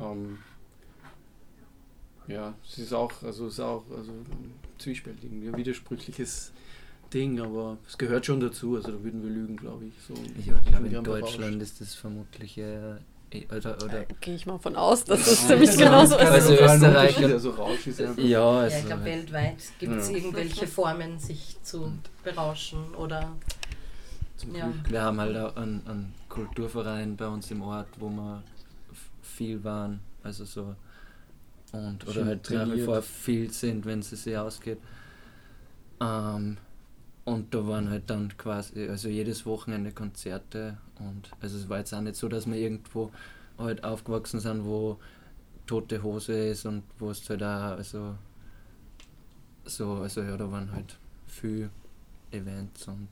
Ähm, 0.00 0.38
ja, 2.26 2.54
es 2.66 2.78
ist 2.78 2.92
auch, 2.92 3.12
also 3.22 3.46
es 3.46 3.54
ist 3.54 3.60
auch 3.60 3.84
also 3.96 4.12
zwiespältig, 4.78 5.30
ein 5.30 5.56
widersprüchliches 5.56 6.52
Ding, 7.12 7.40
aber 7.40 7.76
es 7.86 7.98
gehört 7.98 8.24
schon 8.24 8.40
dazu, 8.40 8.76
also 8.76 8.92
da 8.92 9.04
würden 9.04 9.22
wir 9.22 9.30
lügen, 9.30 9.56
glaube 9.56 9.84
ich. 9.84 9.92
So, 10.08 10.14
ich 10.38 10.46
glaube, 10.66 10.88
in 10.88 11.04
Deutschland 11.04 11.60
ist 11.62 11.80
das 11.80 11.94
vermutlich 11.94 12.56
äh, 12.58 12.94
oder, 13.50 13.76
oder 13.82 14.04
Gehe 14.20 14.34
ich 14.34 14.46
mal 14.46 14.58
von 14.58 14.76
aus, 14.76 15.04
dass 15.04 15.24
das 15.24 15.46
ziemlich 15.46 15.76
genauso 15.76 16.16
ist. 16.16 16.26
Also 16.26 16.52
Österreich, 16.52 17.18
also 17.18 17.50
Rausch 17.50 17.86
ist 17.86 17.98
ja, 17.98 18.12
ja, 18.16 18.50
also 18.50 18.76
ich 18.76 18.86
glaube, 18.86 19.04
weltweit 19.04 19.56
gibt 19.78 19.96
es 19.96 20.10
ja. 20.10 20.16
irgendwelche 20.16 20.66
Formen, 20.66 21.18
sich 21.18 21.56
zu 21.62 21.92
berauschen 22.24 22.94
oder. 22.94 23.32
Ja. 24.52 24.72
Wir 24.88 25.02
haben 25.02 25.20
halt 25.20 25.36
auch 25.36 25.56
einen, 25.56 25.86
einen 25.86 26.14
Kulturverein 26.28 27.16
bei 27.16 27.28
uns 27.28 27.50
im 27.50 27.62
Ort, 27.62 27.88
wo 27.98 28.08
wir 28.08 28.42
viel 29.22 29.62
waren, 29.64 30.00
also 30.22 30.44
so 30.44 30.74
und 31.72 32.06
oder 32.06 32.26
halt 32.26 32.50
nach 32.50 32.70
wie 32.70 32.82
vor 32.82 33.00
viel 33.02 33.50
sind, 33.50 33.86
wenn 33.86 34.00
es 34.00 34.10
sich 34.10 34.36
ausgeht. 34.36 34.78
Ähm, 36.00 36.58
und 37.24 37.54
da 37.54 37.66
waren 37.66 37.88
halt 37.88 38.10
dann 38.10 38.36
quasi, 38.36 38.88
also 38.88 39.08
jedes 39.08 39.46
Wochenende 39.46 39.92
Konzerte 39.92 40.76
und 40.98 41.30
also 41.40 41.56
es 41.56 41.68
war 41.68 41.78
jetzt 41.78 41.94
auch 41.94 42.00
nicht 42.00 42.16
so, 42.16 42.28
dass 42.28 42.46
wir 42.46 42.56
irgendwo 42.56 43.10
halt 43.58 43.84
aufgewachsen 43.84 44.40
sind, 44.40 44.64
wo 44.64 44.98
tote 45.66 46.02
Hose 46.02 46.48
ist 46.48 46.66
und 46.66 46.82
wo 46.98 47.10
es 47.10 47.28
halt 47.30 47.42
auch, 47.42 47.76
also 47.76 48.16
so, 49.64 49.94
also 49.94 50.22
ja, 50.22 50.36
da 50.36 50.50
waren 50.50 50.72
halt 50.72 50.98
viele 51.26 51.70
Events 52.32 52.88
und 52.88 53.08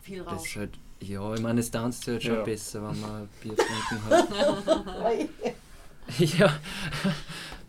viel 0.00 0.22
Rausch. 0.22 0.54
Das 0.54 0.56
halt, 0.56 0.78
ja, 1.00 1.34
ich 1.34 1.40
meine, 1.40 1.60
es 1.60 1.70
tanzt 1.70 2.06
halt 2.06 2.22
schon 2.22 2.34
ja. 2.34 2.42
besser, 2.42 2.82
wenn 2.82 3.00
man 3.00 3.28
Bier 3.42 3.56
trinken 3.56 4.04
hat. 4.08 4.28
ja, 6.18 6.58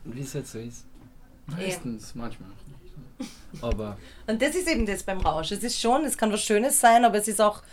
wie 0.06 0.22
es 0.22 0.36
halt 0.36 0.48
so 0.48 0.60
ist. 0.60 0.86
Meistens, 1.48 2.13
ja. 2.15 2.22
manchmal 2.22 2.50
Aber. 3.62 3.98
Und 4.28 4.42
das 4.42 4.56
ist 4.56 4.68
eben 4.68 4.86
das 4.86 5.04
beim 5.04 5.20
Rausch. 5.20 5.52
Es 5.52 5.63
ist 5.63 5.80
schon, 5.80 6.06
es 6.06 6.18
kann 6.18 6.32
was 6.32 6.44
Schönes 6.44 6.80
sein, 6.80 7.06
aber 7.06 7.18
es 7.18 7.28
ist 7.28 7.42
auch, 7.42 7.63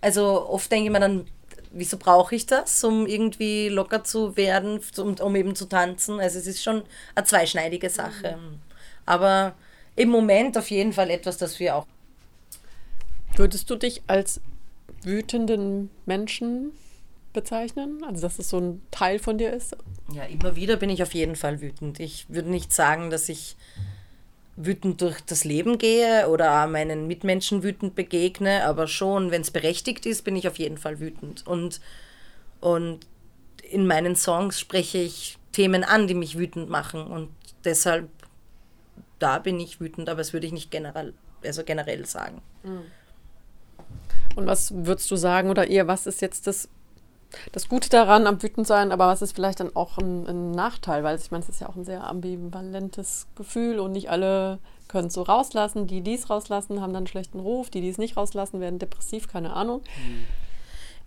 also 0.00 0.48
oft 0.48 0.70
denke 0.70 0.86
ich 0.86 0.92
mir 0.92 1.00
dann, 1.00 1.26
wieso 1.70 1.98
brauche 1.98 2.34
ich 2.34 2.46
das, 2.46 2.82
um 2.84 3.06
irgendwie 3.06 3.68
locker 3.68 4.04
zu 4.04 4.36
werden, 4.36 4.80
um, 4.96 5.14
um 5.14 5.36
eben 5.36 5.54
zu 5.54 5.66
tanzen? 5.66 6.20
Also 6.20 6.38
es 6.38 6.46
ist 6.46 6.62
schon 6.62 6.82
eine 7.14 7.26
zweischneidige 7.26 7.90
Sache. 7.90 8.36
Mhm. 8.36 8.60
Aber 9.06 9.54
im 9.96 10.08
Moment 10.10 10.56
auf 10.56 10.70
jeden 10.70 10.92
Fall 10.92 11.10
etwas, 11.10 11.38
das 11.38 11.58
wir 11.58 11.76
auch. 11.76 11.86
Würdest 13.38 13.70
du 13.70 13.76
dich 13.76 14.02
als 14.08 14.40
wütenden 15.04 15.90
Menschen 16.06 16.72
bezeichnen? 17.32 18.02
Also, 18.02 18.20
dass 18.20 18.40
es 18.40 18.50
so 18.50 18.58
ein 18.58 18.82
Teil 18.90 19.20
von 19.20 19.38
dir 19.38 19.52
ist? 19.52 19.76
Ja, 20.12 20.24
immer 20.24 20.56
wieder 20.56 20.76
bin 20.76 20.90
ich 20.90 21.04
auf 21.04 21.14
jeden 21.14 21.36
Fall 21.36 21.60
wütend. 21.60 22.00
Ich 22.00 22.26
würde 22.28 22.50
nicht 22.50 22.72
sagen, 22.72 23.10
dass 23.10 23.28
ich 23.28 23.56
wütend 24.56 25.00
durch 25.02 25.20
das 25.20 25.44
Leben 25.44 25.78
gehe 25.78 26.28
oder 26.28 26.66
meinen 26.66 27.06
Mitmenschen 27.06 27.62
wütend 27.62 27.94
begegne, 27.94 28.64
aber 28.64 28.88
schon, 28.88 29.30
wenn 29.30 29.42
es 29.42 29.52
berechtigt 29.52 30.04
ist, 30.04 30.22
bin 30.22 30.34
ich 30.34 30.48
auf 30.48 30.58
jeden 30.58 30.76
Fall 30.76 30.98
wütend. 30.98 31.46
Und, 31.46 31.80
und 32.60 33.06
in 33.70 33.86
meinen 33.86 34.16
Songs 34.16 34.58
spreche 34.58 34.98
ich 34.98 35.38
Themen 35.52 35.84
an, 35.84 36.08
die 36.08 36.14
mich 36.14 36.36
wütend 36.36 36.70
machen. 36.70 37.06
Und 37.06 37.30
deshalb, 37.64 38.08
da 39.20 39.38
bin 39.38 39.60
ich 39.60 39.80
wütend, 39.80 40.08
aber 40.08 40.18
das 40.18 40.32
würde 40.32 40.48
ich 40.48 40.52
nicht 40.52 40.72
generell, 40.72 41.14
also 41.44 41.62
generell 41.62 42.04
sagen. 42.04 42.42
Mhm. 42.64 42.82
Und 44.38 44.46
was 44.46 44.72
würdest 44.72 45.10
du 45.10 45.16
sagen 45.16 45.50
oder 45.50 45.66
eher, 45.66 45.88
was 45.88 46.06
ist 46.06 46.22
jetzt 46.22 46.46
das, 46.46 46.68
das 47.50 47.68
Gute 47.68 47.90
daran 47.90 48.28
am 48.28 48.40
Wütendsein, 48.40 48.92
aber 48.92 49.08
was 49.08 49.20
ist 49.20 49.32
vielleicht 49.32 49.58
dann 49.58 49.74
auch 49.74 49.98
ein, 49.98 50.28
ein 50.28 50.52
Nachteil? 50.52 51.02
Weil 51.02 51.18
ich 51.18 51.32
meine, 51.32 51.42
es 51.42 51.48
ist 51.48 51.60
ja 51.60 51.68
auch 51.68 51.74
ein 51.74 51.84
sehr 51.84 52.06
ambivalentes 52.06 53.26
Gefühl 53.34 53.80
und 53.80 53.90
nicht 53.90 54.10
alle 54.10 54.60
können 54.86 55.08
es 55.08 55.14
so 55.14 55.22
rauslassen. 55.22 55.88
Die, 55.88 56.02
die 56.02 56.14
es 56.14 56.30
rauslassen, 56.30 56.80
haben 56.80 56.92
dann 56.92 56.98
einen 56.98 57.06
schlechten 57.08 57.40
Ruf. 57.40 57.68
Die, 57.68 57.80
die 57.80 57.88
es 57.88 57.98
nicht 57.98 58.16
rauslassen, 58.16 58.60
werden 58.60 58.78
depressiv, 58.78 59.26
keine 59.26 59.54
Ahnung. 59.54 59.82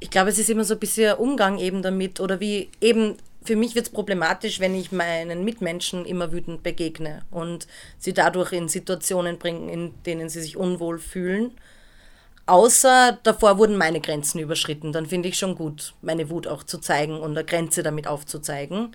Ich 0.02 0.10
glaube, 0.10 0.30
es 0.30 0.38
ist 0.38 0.50
immer 0.50 0.66
so 0.66 0.74
ein 0.74 0.82
bisschen 0.82 1.16
Umgang 1.16 1.58
eben 1.58 1.82
damit 1.82 2.20
oder 2.20 2.42
wie 2.42 2.70
eben 2.82 3.16
für 3.44 3.56
mich 3.56 3.76
wird 3.76 3.86
es 3.86 3.94
problematisch, 3.94 4.60
wenn 4.60 4.76
ich 4.76 4.92
meinen 4.92 5.46
Mitmenschen 5.46 6.06
immer 6.06 6.34
wütend 6.34 6.64
begegne 6.64 7.22
und 7.32 7.66
sie 7.98 8.12
dadurch 8.12 8.52
in 8.52 8.68
Situationen 8.68 9.38
bringen, 9.40 9.70
in 9.70 9.94
denen 10.04 10.28
sie 10.28 10.42
sich 10.42 10.58
unwohl 10.58 11.00
fühlen 11.00 11.54
Außer 12.52 13.18
davor 13.24 13.58
wurden 13.60 13.78
meine 13.78 14.02
Grenzen 14.02 14.38
überschritten. 14.38 14.92
Dann 14.92 15.06
finde 15.06 15.30
ich 15.30 15.38
schon 15.38 15.56
gut, 15.56 15.94
meine 16.02 16.30
Wut 16.30 16.48
auch 16.48 16.64
zu 16.64 16.80
zeigen 16.80 17.18
und 17.18 17.32
eine 17.32 17.46
Grenze 17.46 17.82
damit 17.82 18.08
aufzuzeigen. 18.08 18.94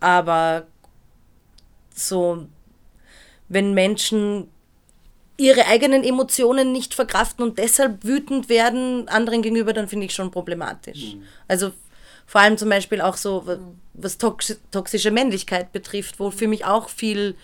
Aber 0.00 0.66
so, 1.94 2.46
wenn 3.50 3.74
Menschen 3.74 4.48
ihre 5.36 5.66
eigenen 5.66 6.02
Emotionen 6.02 6.72
nicht 6.72 6.94
verkraften 6.94 7.44
und 7.44 7.58
deshalb 7.58 8.04
wütend 8.04 8.48
werden 8.48 9.06
anderen 9.08 9.42
gegenüber, 9.42 9.74
dann 9.74 9.88
finde 9.88 10.06
ich 10.06 10.14
schon 10.14 10.30
problematisch. 10.30 11.16
Mhm. 11.16 11.24
Also 11.46 11.72
vor 12.24 12.40
allem 12.40 12.56
zum 12.56 12.70
Beispiel 12.70 13.02
auch 13.02 13.18
so, 13.18 13.44
was 13.92 14.16
toxische 14.16 15.10
Männlichkeit 15.10 15.72
betrifft, 15.72 16.18
wo 16.18 16.30
für 16.30 16.48
mich 16.48 16.64
auch 16.64 16.88
viel 16.88 17.36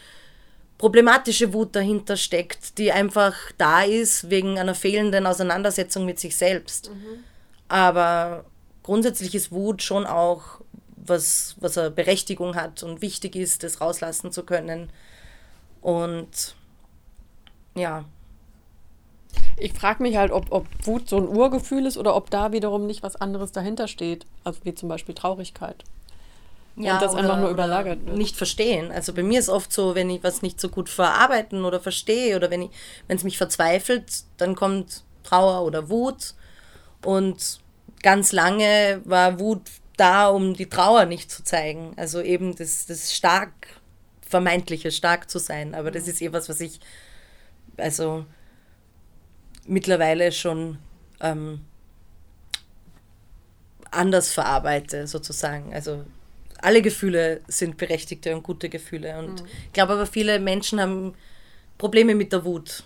problematische 0.78 1.52
Wut 1.52 1.76
dahinter 1.76 2.16
steckt, 2.16 2.78
die 2.78 2.92
einfach 2.92 3.34
da 3.58 3.82
ist 3.82 4.30
wegen 4.30 4.58
einer 4.58 4.74
fehlenden 4.74 5.26
Auseinandersetzung 5.26 6.04
mit 6.04 6.18
sich 6.18 6.36
selbst. 6.36 6.90
Mhm. 6.90 7.24
Aber 7.68 8.44
grundsätzlich 8.82 9.34
ist 9.34 9.52
Wut 9.52 9.82
schon 9.82 10.06
auch 10.06 10.60
was, 10.96 11.56
was 11.60 11.78
eine 11.78 11.90
Berechtigung 11.90 12.56
hat 12.56 12.82
und 12.82 13.02
wichtig 13.02 13.36
ist, 13.36 13.62
das 13.62 13.80
rauslassen 13.80 14.32
zu 14.32 14.42
können. 14.44 14.90
Und 15.80 16.56
ja. 17.74 18.04
Ich 19.56 19.72
frage 19.72 20.02
mich 20.02 20.16
halt, 20.16 20.32
ob, 20.32 20.50
ob 20.50 20.66
Wut 20.82 21.08
so 21.08 21.16
ein 21.18 21.28
Urgefühl 21.28 21.86
ist 21.86 21.96
oder 21.96 22.16
ob 22.16 22.30
da 22.30 22.52
wiederum 22.52 22.86
nicht 22.86 23.02
was 23.02 23.16
anderes 23.16 23.52
dahinter 23.52 23.88
steht, 23.88 24.26
also 24.42 24.60
wie 24.64 24.74
zum 24.74 24.88
Beispiel 24.88 25.14
Traurigkeit 25.14 25.84
ja, 26.76 26.94
und 26.94 27.02
das 27.02 27.14
einfach 27.14 27.38
nur 27.38 27.50
überlagert 27.50 28.04
wird. 28.04 28.16
Nicht 28.16 28.36
verstehen. 28.36 28.90
Also 28.90 29.12
bei 29.12 29.22
mir 29.22 29.38
ist 29.38 29.48
oft 29.48 29.72
so, 29.72 29.94
wenn 29.94 30.10
ich 30.10 30.24
was 30.24 30.42
nicht 30.42 30.60
so 30.60 30.68
gut 30.68 30.88
verarbeiten 30.88 31.64
oder 31.64 31.80
verstehe 31.80 32.34
oder 32.36 32.50
wenn 32.50 32.68
es 33.08 33.22
mich 33.22 33.38
verzweifelt, 33.38 34.24
dann 34.38 34.56
kommt 34.56 35.04
Trauer 35.22 35.64
oder 35.64 35.88
Wut. 35.88 36.34
Und 37.04 37.60
ganz 38.02 38.32
lange 38.32 39.00
war 39.04 39.38
Wut 39.38 39.62
da, 39.96 40.28
um 40.28 40.54
die 40.54 40.68
Trauer 40.68 41.04
nicht 41.04 41.30
zu 41.30 41.44
zeigen. 41.44 41.92
Also 41.96 42.20
eben 42.20 42.56
das, 42.56 42.86
das 42.86 43.14
stark, 43.14 43.52
vermeintliche 44.26 44.90
stark 44.90 45.30
zu 45.30 45.38
sein. 45.38 45.76
Aber 45.76 45.92
das 45.92 46.08
ist 46.08 46.20
eh 46.22 46.32
was, 46.32 46.48
was 46.48 46.60
ich 46.60 46.80
also 47.76 48.24
mittlerweile 49.66 50.32
schon 50.32 50.78
ähm, 51.20 51.60
anders 53.90 54.32
verarbeite, 54.32 55.06
sozusagen. 55.06 55.72
Also 55.72 56.04
alle 56.64 56.80
Gefühle 56.80 57.42
sind 57.46 57.76
berechtigte 57.76 58.34
und 58.34 58.42
gute 58.42 58.68
Gefühle. 58.68 59.18
Und 59.18 59.42
mhm. 59.42 59.48
ich 59.66 59.72
glaube 59.72 59.92
aber, 59.92 60.06
viele 60.06 60.38
Menschen 60.40 60.80
haben 60.80 61.14
Probleme 61.76 62.14
mit 62.14 62.32
der 62.32 62.44
Wut. 62.44 62.84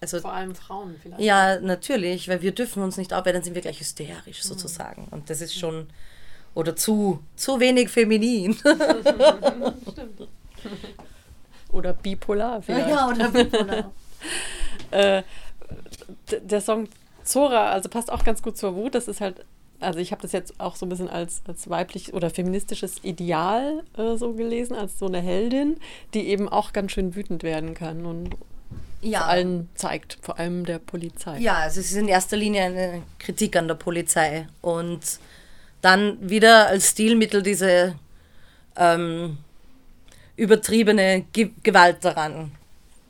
Also, 0.00 0.20
Vor 0.20 0.32
allem 0.32 0.54
Frauen 0.54 0.96
vielleicht. 1.00 1.22
Ja, 1.22 1.60
natürlich, 1.60 2.28
weil 2.28 2.42
wir 2.42 2.52
dürfen 2.52 2.82
uns 2.82 2.96
nicht 2.96 3.12
aufwehren, 3.12 3.36
dann 3.36 3.44
sind 3.44 3.54
wir 3.54 3.62
gleich 3.62 3.78
hysterisch 3.80 4.42
mhm. 4.44 4.48
sozusagen. 4.48 5.08
Und 5.12 5.30
das 5.30 5.40
ist 5.40 5.56
schon, 5.56 5.86
oder 6.54 6.74
zu, 6.74 7.22
zu 7.36 7.60
wenig 7.60 7.88
feminin. 7.88 8.54
Stimmt. 9.92 10.28
Oder 11.70 11.92
bipolar 11.92 12.62
vielleicht. 12.62 12.88
Ja, 12.88 13.08
oder 13.08 13.28
bipolar. 13.30 13.92
äh, 14.90 15.22
der 16.30 16.60
Song 16.60 16.88
Zora, 17.22 17.70
also 17.70 17.88
passt 17.88 18.10
auch 18.10 18.24
ganz 18.24 18.42
gut 18.42 18.56
zur 18.56 18.74
Wut. 18.74 18.94
Das 18.94 19.08
ist 19.08 19.20
halt 19.20 19.44
also 19.84 19.98
ich 19.98 20.12
habe 20.12 20.22
das 20.22 20.32
jetzt 20.32 20.58
auch 20.58 20.76
so 20.76 20.86
ein 20.86 20.88
bisschen 20.88 21.08
als, 21.08 21.42
als 21.46 21.68
weiblich 21.70 22.14
oder 22.14 22.30
feministisches 22.30 22.96
Ideal 23.02 23.82
äh, 23.96 24.16
so 24.16 24.32
gelesen, 24.32 24.74
als 24.74 24.98
so 24.98 25.06
eine 25.06 25.20
Heldin, 25.20 25.76
die 26.14 26.28
eben 26.28 26.48
auch 26.48 26.72
ganz 26.72 26.92
schön 26.92 27.14
wütend 27.14 27.42
werden 27.42 27.74
kann 27.74 28.06
und 28.06 28.30
ja. 29.02 29.20
vor 29.20 29.28
allem 29.28 29.68
zeigt, 29.74 30.18
vor 30.22 30.38
allem 30.38 30.64
der 30.64 30.78
Polizei. 30.78 31.38
Ja, 31.38 31.58
also 31.58 31.80
es 31.80 31.90
ist 31.90 31.96
in 31.96 32.08
erster 32.08 32.36
Linie 32.36 32.64
eine 32.64 33.02
Kritik 33.18 33.56
an 33.56 33.68
der 33.68 33.74
Polizei 33.74 34.46
und 34.60 35.00
dann 35.82 36.18
wieder 36.28 36.68
als 36.68 36.90
Stilmittel 36.90 37.42
diese 37.42 37.94
ähm, 38.76 39.38
übertriebene 40.36 41.26
Ge 41.32 41.50
Gewalt 41.62 41.98
daran, 42.04 42.52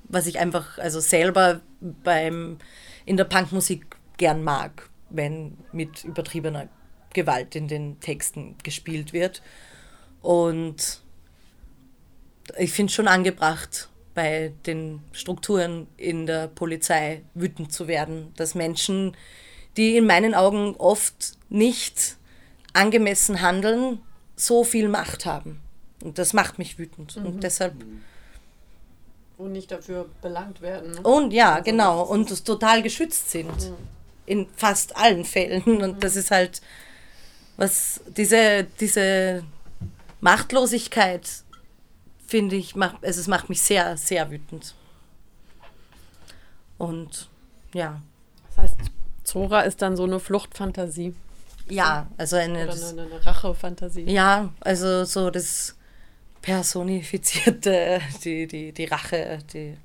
was 0.09 0.27
ich 0.27 0.39
einfach 0.39 0.79
also 0.79 1.01
selber 1.01 1.61
beim 1.81 2.59
in 3.07 3.17
der 3.17 3.25
Punkmusik 3.25 3.87
gern 4.17 4.43
mag 4.43 4.89
wenn 5.11 5.57
mit 5.73 6.05
übertriebener 6.05 6.69
Gewalt 7.14 7.55
in 7.55 7.69
den 7.69 8.01
Texten 8.01 8.57
gespielt 8.62 9.12
wird. 9.12 9.40
Und 10.21 11.01
ich 12.59 12.73
finde 12.73 12.90
es 12.90 12.95
schon 12.95 13.09
angebracht, 13.09 13.88
bei 14.14 14.53
den 14.67 15.01
Strukturen 15.12 15.87
in 15.97 16.27
der 16.27 16.49
Polizei 16.49 17.23
wütend 17.35 17.73
zu 17.73 17.88
werden, 17.88 18.33
dass 18.37 18.55
Menschen, 18.55 19.17
die 19.77 19.97
in 19.97 20.07
meinen 20.07 20.35
Augen 20.35 20.77
oft 20.77 21.33
nicht 21.49 22.17
angemessen 22.75 23.40
handeln, 23.40 24.01
so 24.37 24.64
viel 24.64 24.88
Macht 24.88 25.27
haben. 25.27 25.61
Und 26.03 26.19
das 26.19 26.33
macht 26.33 26.59
mich 26.59 26.79
wütend. 26.79 27.17
Mhm. 27.17 27.27
Und 27.27 27.43
deshalb. 27.43 27.75
Und 29.37 29.53
nicht 29.53 29.71
dafür 29.71 30.09
belangt 30.23 30.61
werden. 30.61 30.93
Ne? 30.93 31.01
Und 31.01 31.33
ja, 31.33 31.55
also 31.55 31.64
genau. 31.64 32.03
Und 32.03 32.45
total 32.45 32.83
geschützt 32.83 33.31
sind. 33.31 33.49
Mhm 33.49 33.95
in 34.27 34.47
fast 34.57 34.97
allen 34.97 35.25
Fällen. 35.25 35.83
Und 35.83 36.03
das 36.03 36.17
ist 36.17 36.31
halt, 36.31 36.61
was 37.57 38.01
diese, 38.17 38.67
diese 38.81 39.45
Machtlosigkeit, 40.21 41.29
finde 42.27 42.57
ich, 42.57 42.75
macht, 42.75 43.05
also 43.05 43.21
es 43.21 43.27
macht 43.27 43.49
mich 43.49 43.61
sehr, 43.61 43.97
sehr 43.97 44.31
wütend. 44.31 44.75
Und 46.79 47.29
ja. 47.73 48.01
Das 48.49 48.65
heißt, 48.65 48.77
Zora 49.25 49.63
ist 49.63 49.83
dann 49.83 49.97
so 49.97 50.05
eine 50.05 50.21
Fluchtfantasie. 50.21 51.15
Ja, 51.69 52.09
also 52.17 52.37
eine. 52.37 52.65
Oder 52.65 52.89
eine, 52.89 53.03
eine 53.03 53.27
Rachefantasie. 53.27 54.03
Ja, 54.03 54.53
also 54.61 55.05
so 55.05 55.31
das 55.31 55.77
personifizierte, 56.43 58.01
die, 58.25 58.47
die, 58.47 58.73
die 58.73 58.85
Rache, 58.85 59.39
die 59.53 59.77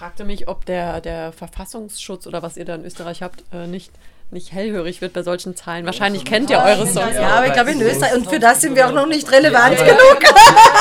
fragte 0.00 0.24
mich, 0.24 0.48
ob 0.48 0.64
der, 0.64 1.02
der 1.02 1.30
Verfassungsschutz 1.30 2.26
oder 2.26 2.42
was 2.42 2.56
ihr 2.56 2.64
da 2.64 2.74
in 2.74 2.86
Österreich 2.86 3.22
habt, 3.22 3.44
äh, 3.52 3.66
nicht 3.66 3.92
nicht 4.32 4.52
hellhörig 4.52 5.00
wird 5.00 5.12
bei 5.12 5.22
solchen 5.22 5.56
Zahlen. 5.56 5.84
Wahrscheinlich 5.86 6.24
kennt 6.24 6.50
ihr 6.50 6.58
eure 6.58 6.86
Songs. 6.86 7.14
Ja, 7.14 7.36
aber 7.36 7.46
ich 7.48 7.52
glaube 7.52 7.72
in 7.72 7.80
Österreich, 7.80 8.14
und 8.14 8.28
für 8.28 8.38
das 8.38 8.60
sind 8.60 8.76
wir 8.76 8.86
auch 8.86 8.92
noch 8.92 9.06
nicht 9.06 9.30
relevant 9.30 9.78
ja, 9.78 9.84
genug. 9.84 10.20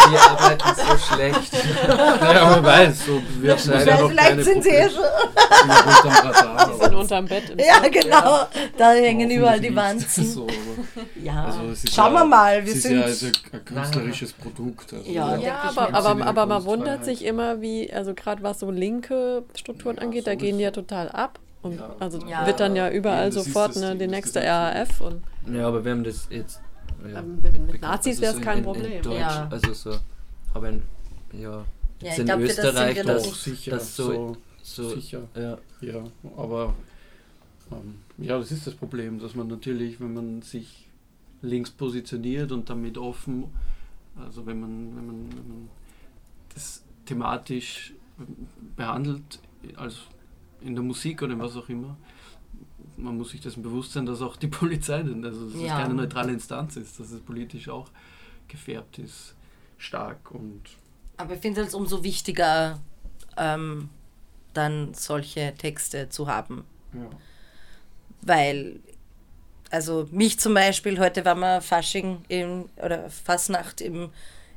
Wir 0.09 0.21
arbeiten 0.21 0.63
so 0.75 0.97
schlecht. 1.15 1.53
naja, 2.21 2.45
man 2.45 2.63
weiß, 2.63 3.05
so 3.05 3.21
wird 3.41 3.65
ja 3.65 4.01
noch 4.01 4.09
Vielleicht 4.09 4.43
sind 4.43 4.63
sie 4.63 4.69
eh 4.69 4.89
schon. 4.89 5.03
Die 6.79 6.83
sind 6.83 6.95
unterm 6.95 7.25
Bett. 7.25 7.43
ja, 7.57 7.79
genau. 7.89 8.47
Da 8.77 8.91
hängen 8.91 9.29
überall 9.29 9.59
die 9.59 9.75
Wanzen. 9.75 10.25
So, 10.25 10.47
ja, 11.23 11.45
also 11.45 11.87
schauen 11.91 12.13
wir 12.13 12.25
mal. 12.25 12.65
Wir 12.65 12.73
es 12.73 12.85
ist 12.85 12.91
ja 12.91 13.01
also 13.01 13.25
ein 13.51 13.65
künstlerisches 13.65 14.33
Produkt. 14.33 14.93
Also 14.93 15.09
ja, 15.09 15.35
ja 15.37 15.61
aber, 15.75 15.93
aber, 15.93 16.25
aber 16.25 16.45
man 16.45 16.65
wundert 16.65 17.05
sich 17.05 17.25
immer, 17.25 17.61
wie, 17.61 17.91
also 17.91 18.13
gerade 18.13 18.43
was 18.43 18.59
so 18.59 18.71
linke 18.71 19.43
Strukturen 19.55 19.99
angeht, 19.99 20.27
da 20.27 20.35
gehen 20.35 20.57
die 20.57 20.63
ja 20.63 20.71
total 20.71 21.09
ab. 21.09 21.39
Und 21.61 21.75
ja. 21.75 21.95
Also 21.99 22.19
ja. 22.25 22.45
wird 22.45 22.59
dann 22.59 22.75
ja 22.75 22.89
überall 22.89 23.25
ja, 23.25 23.31
sofort 23.31 23.75
ne, 23.75 23.95
die 23.95 24.07
nächste 24.07 24.41
RAF. 24.41 25.01
Und 25.01 25.21
ja, 25.51 25.67
aber 25.67 25.83
wir 25.83 25.91
haben 25.91 26.03
das 26.03 26.27
jetzt. 26.29 26.61
Ja, 27.11 27.21
mit, 27.21 27.71
mit, 27.71 27.81
Nazis 27.81 28.19
wäre 28.21 28.35
es 28.35 28.41
kein 28.41 28.59
in, 28.59 28.63
Problem. 28.63 29.11
Ja. 29.11 29.47
Also 29.49 29.73
so. 29.73 29.97
Aber 30.53 30.69
in, 30.69 30.81
ja, 31.33 31.63
ja 32.01 32.13
in 32.13 32.25
glaub, 32.25 32.39
Österreich 32.39 33.01
das, 33.03 33.23
das, 33.23 33.43
sicher, 33.43 33.71
das 33.71 33.95
so, 33.95 34.37
so, 34.61 34.89
sicher. 34.89 35.21
Ja. 35.35 35.57
ja, 35.81 36.03
aber 36.35 36.73
ähm, 37.71 37.99
ja, 38.17 38.37
das 38.37 38.51
ist 38.51 38.67
das 38.67 38.73
Problem, 38.73 39.19
dass 39.19 39.35
man 39.35 39.47
natürlich, 39.47 39.99
wenn 39.99 40.13
man 40.13 40.41
sich 40.41 40.87
links 41.41 41.69
positioniert 41.69 42.51
und 42.51 42.69
damit 42.69 42.97
offen, 42.97 43.45
also 44.17 44.45
wenn 44.45 44.59
man, 44.59 44.95
wenn 44.95 45.05
man, 45.05 45.29
wenn 45.29 45.47
man 45.47 45.69
das 46.53 46.83
thematisch 47.05 47.93
behandelt, 48.75 49.39
als 49.75 49.97
in 50.61 50.75
der 50.75 50.83
Musik 50.83 51.21
oder 51.21 51.33
in 51.33 51.39
was 51.39 51.55
auch 51.55 51.69
immer, 51.69 51.97
man 52.97 53.17
muss 53.17 53.31
sich 53.31 53.41
dessen 53.41 53.63
bewusst 53.63 53.93
sein, 53.93 54.05
dass 54.05 54.21
auch 54.21 54.35
die 54.35 54.47
Polizei, 54.59 54.97
also 54.97 55.13
dass 55.15 55.35
ja. 55.55 55.77
es 55.77 55.83
keine 55.83 55.93
neutrale 55.93 56.33
Instanz 56.33 56.75
ist, 56.75 56.99
dass 56.99 57.11
es 57.11 57.21
politisch 57.21 57.69
auch 57.69 57.89
gefärbt 58.47 58.99
ist, 58.99 59.35
stark 59.77 60.31
und. 60.31 60.61
Aber 61.17 61.33
ich 61.35 61.41
finde 61.41 61.61
es 61.61 61.73
umso 61.73 62.03
wichtiger, 62.03 62.79
ähm, 63.37 63.89
dann 64.53 64.93
solche 64.93 65.53
Texte 65.57 66.09
zu 66.09 66.27
haben. 66.27 66.63
Ja. 66.93 67.09
Weil, 68.21 68.79
also 69.69 70.07
mich 70.11 70.39
zum 70.39 70.53
Beispiel, 70.53 70.99
heute 70.99 71.25
war 71.25 71.35
mal 71.35 71.61
Fasching 71.61 72.23
im, 72.27 72.69
oder 72.77 73.09
Fasnacht 73.09 73.81
im, 73.81 74.09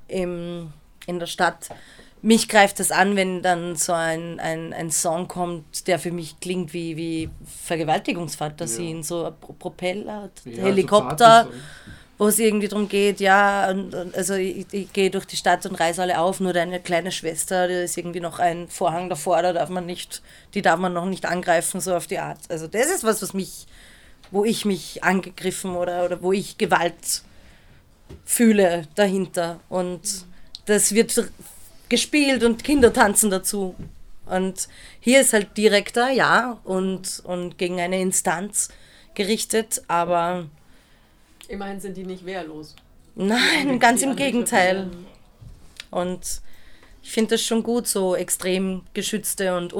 im, 0.08 0.72
in 1.06 1.18
der 1.18 1.26
Stadt 1.26 1.70
mich 2.22 2.48
greift 2.48 2.78
das 2.78 2.92
an, 2.92 3.16
wenn 3.16 3.42
dann 3.42 3.74
so 3.74 3.92
ein, 3.92 4.38
ein, 4.38 4.72
ein 4.72 4.90
Song 4.90 5.26
kommt, 5.26 5.88
der 5.88 5.98
für 5.98 6.12
mich 6.12 6.38
klingt 6.40 6.72
wie, 6.72 6.96
wie 6.96 7.30
Vergewaltigungsfantasien, 7.64 8.98
ja. 8.98 9.02
so 9.02 9.32
Propeller, 9.58 10.30
ja, 10.44 10.62
Helikopter, 10.62 11.48
so 11.50 11.58
wo 12.22 12.28
es 12.28 12.38
irgendwie 12.38 12.68
darum 12.68 12.88
geht, 12.88 13.18
ja, 13.18 13.68
und, 13.68 13.92
und 13.92 14.14
also 14.14 14.34
ich, 14.34 14.64
ich, 14.70 14.92
gehe 14.92 15.10
durch 15.10 15.24
die 15.24 15.34
Stadt 15.34 15.66
und 15.66 15.74
reiße 15.74 16.00
alle 16.00 16.20
auf, 16.20 16.38
nur 16.38 16.52
deine 16.52 16.78
kleine 16.78 17.10
Schwester, 17.10 17.66
da 17.66 17.80
ist 17.80 17.98
irgendwie 17.98 18.20
noch 18.20 18.38
ein 18.38 18.68
Vorhang 18.68 19.08
davor, 19.08 19.42
da 19.42 19.52
darf 19.52 19.70
man 19.70 19.86
nicht, 19.86 20.22
die 20.54 20.62
darf 20.62 20.78
man 20.78 20.92
noch 20.92 21.06
nicht 21.06 21.26
angreifen, 21.26 21.80
so 21.80 21.96
auf 21.96 22.06
die 22.06 22.20
Art. 22.20 22.38
Also 22.48 22.68
das 22.68 22.86
ist 22.86 23.02
was, 23.02 23.22
was 23.22 23.34
mich, 23.34 23.66
wo 24.30 24.44
ich 24.44 24.64
mich 24.64 25.02
angegriffen 25.02 25.74
oder, 25.74 26.04
oder 26.04 26.22
wo 26.22 26.30
ich 26.30 26.58
Gewalt 26.58 27.22
fühle 28.24 28.86
dahinter. 28.94 29.58
Und 29.68 30.24
das 30.66 30.94
wird 30.94 31.28
gespielt 31.92 32.42
und 32.42 32.64
Kinder 32.64 32.92
tanzen 32.92 33.30
dazu. 33.30 33.76
Und 34.24 34.66
hier 34.98 35.20
ist 35.20 35.34
halt 35.34 35.56
direkter, 35.58 36.10
ja, 36.10 36.58
und, 36.64 37.20
und 37.24 37.58
gegen 37.58 37.78
eine 37.80 38.00
Instanz 38.00 38.70
gerichtet, 39.14 39.82
aber. 39.88 40.46
Immerhin 41.48 41.80
sind 41.80 41.98
die 41.98 42.04
nicht 42.04 42.24
wehrlos. 42.24 42.74
Nein, 43.14 43.78
ganz 43.78 44.00
im 44.00 44.16
Gegenteil. 44.16 44.88
Und 45.90 46.40
ich 47.02 47.10
finde 47.10 47.34
es 47.34 47.44
schon 47.44 47.62
gut, 47.62 47.86
so 47.86 48.16
extrem 48.16 48.84
geschützte 48.94 49.54
und 49.54 49.74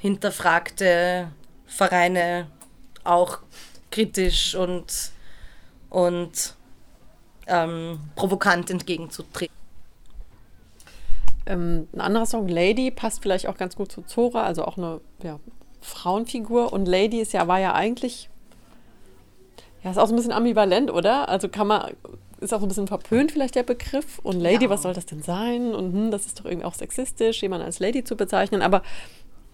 unhinterfragte 0.00 1.32
Vereine 1.66 2.46
auch 3.02 3.40
kritisch 3.90 4.54
und, 4.54 5.10
und 5.90 6.54
ähm, 7.48 7.98
provokant 8.14 8.70
entgegenzutreten. 8.70 9.57
Ähm, 11.48 11.88
ein 11.94 12.00
anderer 12.00 12.26
Song, 12.26 12.46
Lady, 12.46 12.90
passt 12.90 13.22
vielleicht 13.22 13.46
auch 13.46 13.56
ganz 13.56 13.74
gut 13.74 13.90
zu 13.90 14.02
Zora, 14.02 14.42
also 14.42 14.64
auch 14.64 14.76
eine 14.76 15.00
ja, 15.22 15.40
Frauenfigur. 15.80 16.72
Und 16.72 16.86
Lady 16.86 17.20
ist 17.20 17.32
ja, 17.32 17.48
war 17.48 17.58
ja 17.58 17.74
eigentlich, 17.74 18.28
ja, 19.82 19.90
ist 19.90 19.98
auch 19.98 20.06
so 20.06 20.12
ein 20.12 20.16
bisschen 20.16 20.32
ambivalent, 20.32 20.92
oder? 20.92 21.30
Also 21.30 21.48
kann 21.48 21.66
man, 21.66 21.94
ist 22.40 22.52
auch 22.52 22.60
so 22.60 22.66
ein 22.66 22.68
bisschen 22.68 22.86
verpönt 22.86 23.32
vielleicht 23.32 23.54
der 23.54 23.62
Begriff. 23.62 24.18
Und 24.22 24.40
Lady, 24.40 24.64
ja. 24.64 24.70
was 24.70 24.82
soll 24.82 24.92
das 24.92 25.06
denn 25.06 25.22
sein? 25.22 25.74
Und 25.74 25.92
hm, 25.94 26.10
das 26.10 26.26
ist 26.26 26.38
doch 26.38 26.44
irgendwie 26.44 26.66
auch 26.66 26.74
sexistisch, 26.74 27.40
jemanden 27.40 27.64
als 27.64 27.80
Lady 27.80 28.04
zu 28.04 28.14
bezeichnen. 28.14 28.60
Aber 28.60 28.82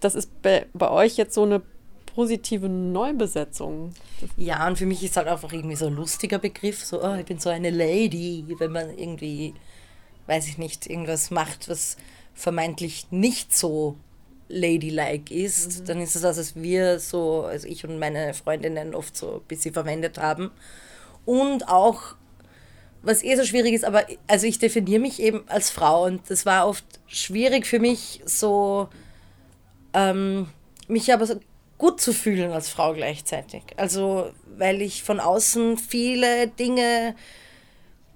das 0.01 0.15
ist 0.15 0.41
bei, 0.41 0.65
bei 0.73 0.91
euch 0.91 1.15
jetzt 1.15 1.33
so 1.33 1.43
eine 1.43 1.61
positive 2.13 2.67
Neubesetzung. 2.67 3.93
Ja, 4.35 4.67
und 4.67 4.77
für 4.77 4.85
mich 4.85 5.01
ist 5.01 5.15
halt 5.15 5.27
einfach 5.27 5.53
irgendwie 5.53 5.75
so 5.77 5.87
ein 5.87 5.95
lustiger 5.95 6.39
Begriff, 6.39 6.83
so, 6.83 7.01
oh, 7.01 7.15
ich 7.15 7.25
bin 7.25 7.39
so 7.39 7.49
eine 7.49 7.69
Lady, 7.69 8.45
wenn 8.59 8.71
man 8.71 8.97
irgendwie 8.97 9.53
weiß 10.27 10.47
ich 10.47 10.57
nicht, 10.57 10.87
irgendwas 10.87 11.31
macht, 11.31 11.69
was 11.69 11.97
vermeintlich 12.33 13.07
nicht 13.11 13.55
so 13.55 13.95
ladylike 14.47 15.33
ist, 15.33 15.81
mhm. 15.81 15.85
dann 15.85 16.01
ist 16.01 16.15
es 16.15 16.21
das, 16.21 16.37
was 16.37 16.55
wir 16.55 16.99
so, 16.99 17.43
also 17.43 17.67
ich 17.67 17.83
und 17.83 17.97
meine 17.97 18.33
Freundinnen 18.33 18.93
oft 18.93 19.15
so 19.17 19.35
ein 19.35 19.47
bisschen 19.47 19.73
verwendet 19.73 20.17
haben. 20.17 20.51
Und 21.25 21.67
auch, 21.67 22.15
was 23.01 23.23
eh 23.23 23.35
so 23.35 23.43
schwierig 23.43 23.73
ist, 23.73 23.85
aber 23.85 24.05
also 24.27 24.45
ich 24.45 24.59
definiere 24.59 25.01
mich 25.01 25.19
eben 25.19 25.43
als 25.47 25.69
Frau 25.69 26.05
und 26.05 26.29
das 26.29 26.45
war 26.45 26.67
oft 26.67 26.85
schwierig 27.07 27.65
für 27.65 27.79
mich, 27.79 28.21
so 28.25 28.89
ähm, 29.93 30.47
mich 30.87 31.11
aber 31.11 31.25
so 31.25 31.39
gut 31.77 31.99
zu 31.99 32.13
fühlen 32.13 32.51
als 32.51 32.69
Frau 32.69 32.93
gleichzeitig. 32.93 33.63
Also, 33.77 34.31
weil 34.57 34.81
ich 34.81 35.03
von 35.03 35.19
außen 35.19 35.77
viele 35.77 36.47
Dinge 36.47 37.15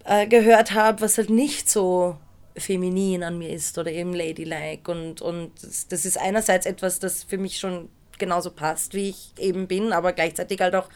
äh, 0.09 0.25
gehört 0.25 0.73
habe, 0.73 1.01
was 1.01 1.19
halt 1.19 1.29
nicht 1.29 1.69
so 1.69 2.17
feminin 2.57 3.23
an 3.23 3.37
mir 3.37 3.49
ist 3.49 3.77
oder 3.77 3.91
eben 3.91 4.13
ladylike. 4.13 4.91
Und, 4.91 5.21
und 5.21 5.51
das, 5.61 6.03
ist 6.05 6.17
einerseits 6.17 6.65
etwas, 6.65 6.97
das 6.97 7.23
für 7.23 7.37
mich 7.37 7.59
schon 7.59 7.89
genauso 8.17 8.49
passt, 8.49 8.95
wie 8.95 9.09
ich 9.09 9.33
eben 9.37 9.67
bin, 9.67 9.93
aber 9.93 10.11
gleichzeitig 10.13 10.59
halt 10.61 10.73
auch 10.73 10.89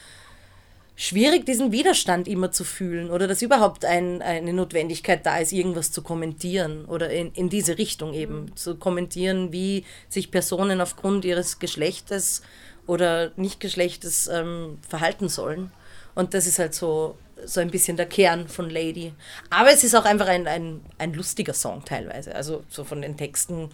schwierig, 0.95 1.45
diesen 1.45 1.71
Widerstand 1.71 2.27
immer 2.27 2.51
zu 2.51 2.63
fühlen 2.63 3.11
oder 3.11 3.27
dass 3.27 3.43
überhaupt 3.43 3.85
ein, 3.85 4.21
eine 4.23 4.51
Notwendigkeit 4.51 5.23
da 5.25 5.37
ist, 5.37 5.51
irgendwas 5.51 5.91
zu 5.91 6.01
kommentieren 6.01 6.85
oder 6.85 7.11
in, 7.11 7.31
in 7.33 7.49
diese 7.49 7.77
Richtung 7.77 8.13
eben 8.15 8.45
mhm. 8.45 8.55
zu 8.55 8.75
kommentieren, 8.75 9.53
wie 9.53 9.85
sich 10.09 10.31
Personen 10.31 10.81
aufgrund 10.81 11.23
ihres 11.23 11.59
Geschlechtes 11.59 12.41
oder 12.87 13.31
Nicht-Geschlechtes 13.35 14.27
ähm, 14.27 14.79
verhalten 14.87 15.29
sollen. 15.29 15.71
Und 16.15 16.33
das 16.33 16.47
ist 16.47 16.59
halt 16.59 16.73
so 16.73 17.15
so 17.45 17.59
ein 17.59 17.71
bisschen 17.71 17.97
der 17.97 18.05
Kern 18.05 18.47
von 18.47 18.69
Lady. 18.69 19.13
Aber 19.49 19.71
es 19.71 19.83
ist 19.83 19.95
auch 19.95 20.05
einfach 20.05 20.27
ein, 20.27 20.47
ein, 20.47 20.81
ein 20.97 21.13
lustiger 21.13 21.53
Song 21.53 21.83
teilweise, 21.85 22.35
also 22.35 22.63
so 22.69 22.83
von 22.83 23.01
den 23.01 23.17
Texten 23.17 23.69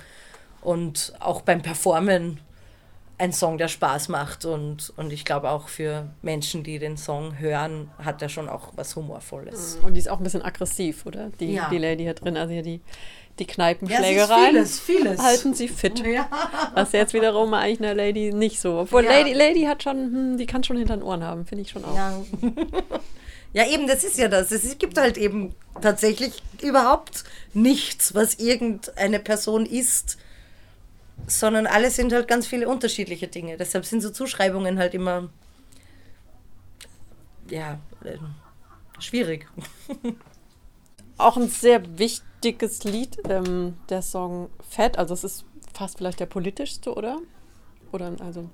und 0.61 1.13
auch 1.19 1.41
beim 1.41 1.61
Performen 1.61 2.39
ein 3.19 3.33
Song, 3.33 3.57
der 3.57 3.67
Spaß 3.67 4.07
macht 4.07 4.45
und, 4.45 4.93
und 4.95 5.11
ich 5.11 5.25
glaube 5.25 5.49
auch 5.49 5.67
für 5.67 6.07
Menschen, 6.21 6.63
die 6.63 6.79
den 6.79 6.95
Song 6.95 7.37
hören, 7.37 7.91
hat 8.01 8.21
er 8.21 8.29
schon 8.29 8.47
auch 8.47 8.69
was 8.77 8.95
Humorvolles. 8.95 9.77
Mhm. 9.77 9.85
Und 9.85 9.93
die 9.95 9.99
ist 9.99 10.09
auch 10.09 10.19
ein 10.19 10.23
bisschen 10.23 10.41
aggressiv, 10.41 11.05
oder? 11.05 11.29
Die, 11.39 11.53
ja. 11.53 11.69
die 11.69 11.77
Lady 11.77 12.03
hier 12.03 12.13
drin, 12.13 12.37
also 12.37 12.53
hier 12.53 12.63
die, 12.63 12.79
die 13.37 13.45
Kneipenschlägereien 13.45 14.55
ja, 14.55 14.63
vieles, 14.63 14.79
vieles. 14.85 15.21
halten 15.21 15.53
sie 15.53 15.67
fit. 15.67 15.99
Ja. 15.99 16.29
Was 16.73 16.93
jetzt 16.93 17.13
wiederum 17.13 17.53
eigentlich 17.53 17.79
eine 17.79 17.93
Lady 17.93 18.31
nicht 18.31 18.61
so. 18.61 18.79
Obwohl 18.79 19.03
ja. 19.03 19.11
Lady, 19.11 19.33
Lady 19.33 19.63
hat 19.63 19.83
schon, 19.83 19.97
hm, 19.97 20.37
die 20.37 20.45
kann 20.45 20.63
schon 20.63 20.77
hinter 20.77 20.95
den 20.95 21.03
Ohren 21.03 21.23
haben, 21.23 21.45
finde 21.45 21.63
ich 21.63 21.69
schon 21.71 21.83
auch. 21.83 21.95
Ja. 21.95 22.21
Ja, 23.53 23.67
eben, 23.67 23.87
das 23.87 24.03
ist 24.03 24.17
ja 24.17 24.27
das. 24.27 24.51
Es 24.51 24.77
gibt 24.77 24.97
halt 24.97 25.17
eben 25.17 25.55
tatsächlich 25.81 26.43
überhaupt 26.61 27.23
nichts, 27.53 28.13
was 28.13 28.35
irgendeine 28.35 29.19
Person 29.19 29.65
ist, 29.65 30.17
sondern 31.27 31.65
alles 31.67 31.95
sind 31.95 32.13
halt 32.13 32.27
ganz 32.27 32.45
viele 32.47 32.67
unterschiedliche 32.67 33.27
Dinge. 33.27 33.57
Deshalb 33.57 33.85
sind 33.85 34.01
so 34.01 34.11
Zuschreibungen 34.11 34.77
halt 34.77 34.93
immer, 34.93 35.29
ja, 37.49 37.79
äh, 38.03 38.17
schwierig. 38.99 39.47
Auch 41.17 41.35
ein 41.35 41.49
sehr 41.49 41.97
wichtiges 41.97 42.83
Lied, 42.83 43.17
ähm, 43.27 43.75
der 43.89 44.01
Song 44.01 44.49
Fett, 44.69 44.97
also 44.97 45.13
es 45.13 45.23
ist 45.23 45.45
fast 45.73 45.97
vielleicht 45.97 46.19
der 46.19 46.27
politischste, 46.27 46.93
oder? 46.93 47.19
Oder 47.91 48.15
also 48.19 48.49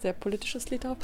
sehr 0.00 0.12
politisches 0.12 0.70
Lied 0.70 0.86
auch. 0.86 0.96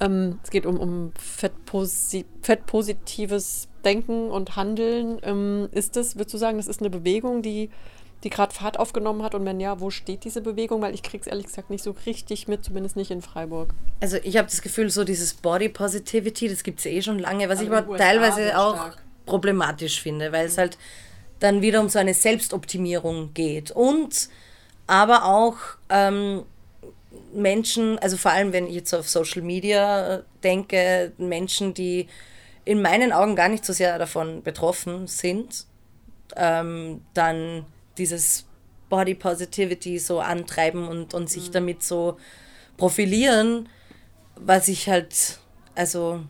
Ähm, 0.00 0.38
es 0.42 0.50
geht 0.50 0.66
um, 0.66 0.78
um 0.78 1.12
fettposi 1.18 2.24
fettpositives 2.42 3.68
Denken 3.84 4.30
und 4.30 4.56
Handeln. 4.56 5.18
Ähm, 5.22 5.68
ist 5.72 5.96
das, 5.96 6.16
würdest 6.16 6.34
du 6.34 6.38
sagen, 6.38 6.56
das 6.56 6.66
ist 6.66 6.80
eine 6.80 6.90
Bewegung, 6.90 7.42
die, 7.42 7.70
die 8.24 8.30
gerade 8.30 8.52
Fahrt 8.54 8.78
aufgenommen 8.78 9.22
hat? 9.22 9.34
Und 9.34 9.44
wenn 9.44 9.60
ja, 9.60 9.80
wo 9.80 9.90
steht 9.90 10.24
diese 10.24 10.40
Bewegung? 10.40 10.82
Weil 10.82 10.94
ich 10.94 11.02
kriege 11.02 11.20
es 11.20 11.26
ehrlich 11.26 11.46
gesagt 11.46 11.70
nicht 11.70 11.84
so 11.84 11.94
richtig 12.06 12.48
mit, 12.48 12.64
zumindest 12.64 12.96
nicht 12.96 13.10
in 13.10 13.22
Freiburg. 13.22 13.74
Also 14.00 14.16
ich 14.22 14.36
habe 14.36 14.48
das 14.48 14.62
Gefühl, 14.62 14.90
so 14.90 15.04
dieses 15.04 15.34
Body 15.34 15.68
Positivity, 15.68 16.48
das 16.48 16.62
gibt 16.62 16.80
es 16.80 16.86
eh 16.86 17.02
schon 17.02 17.18
lange, 17.18 17.48
was 17.48 17.58
aber 17.58 17.66
ich 17.66 17.72
aber 17.72 17.96
teilweise 17.96 18.58
auch 18.58 18.74
stark. 18.76 19.02
problematisch 19.26 20.00
finde, 20.00 20.32
weil 20.32 20.46
es 20.46 20.58
halt 20.58 20.78
dann 21.40 21.60
wieder 21.60 21.80
um 21.80 21.88
so 21.88 21.98
eine 21.98 22.14
Selbstoptimierung 22.14 23.34
geht. 23.34 23.70
Und 23.70 24.28
aber 24.86 25.24
auch 25.24 25.56
ähm, 25.88 26.42
Menschen, 27.32 27.98
also 27.98 28.16
vor 28.16 28.30
allem 28.30 28.52
wenn 28.52 28.66
ich 28.66 28.74
jetzt 28.74 28.94
auf 28.94 29.08
Social 29.08 29.42
Media 29.42 30.22
denke, 30.42 31.12
Menschen, 31.18 31.74
die 31.74 32.08
in 32.64 32.80
meinen 32.80 33.12
Augen 33.12 33.36
gar 33.36 33.48
nicht 33.48 33.64
so 33.64 33.72
sehr 33.72 33.98
davon 33.98 34.42
betroffen 34.42 35.06
sind, 35.06 35.66
ähm, 36.36 37.02
dann 37.12 37.66
dieses 37.98 38.46
Body 38.88 39.14
Positivity 39.14 39.98
so 39.98 40.20
antreiben 40.20 40.88
und, 40.88 41.14
und 41.14 41.28
sich 41.28 41.48
mhm. 41.48 41.52
damit 41.52 41.82
so 41.82 42.16
profilieren, 42.76 43.68
was 44.36 44.68
ich 44.68 44.88
halt, 44.88 45.38
also 45.74 46.22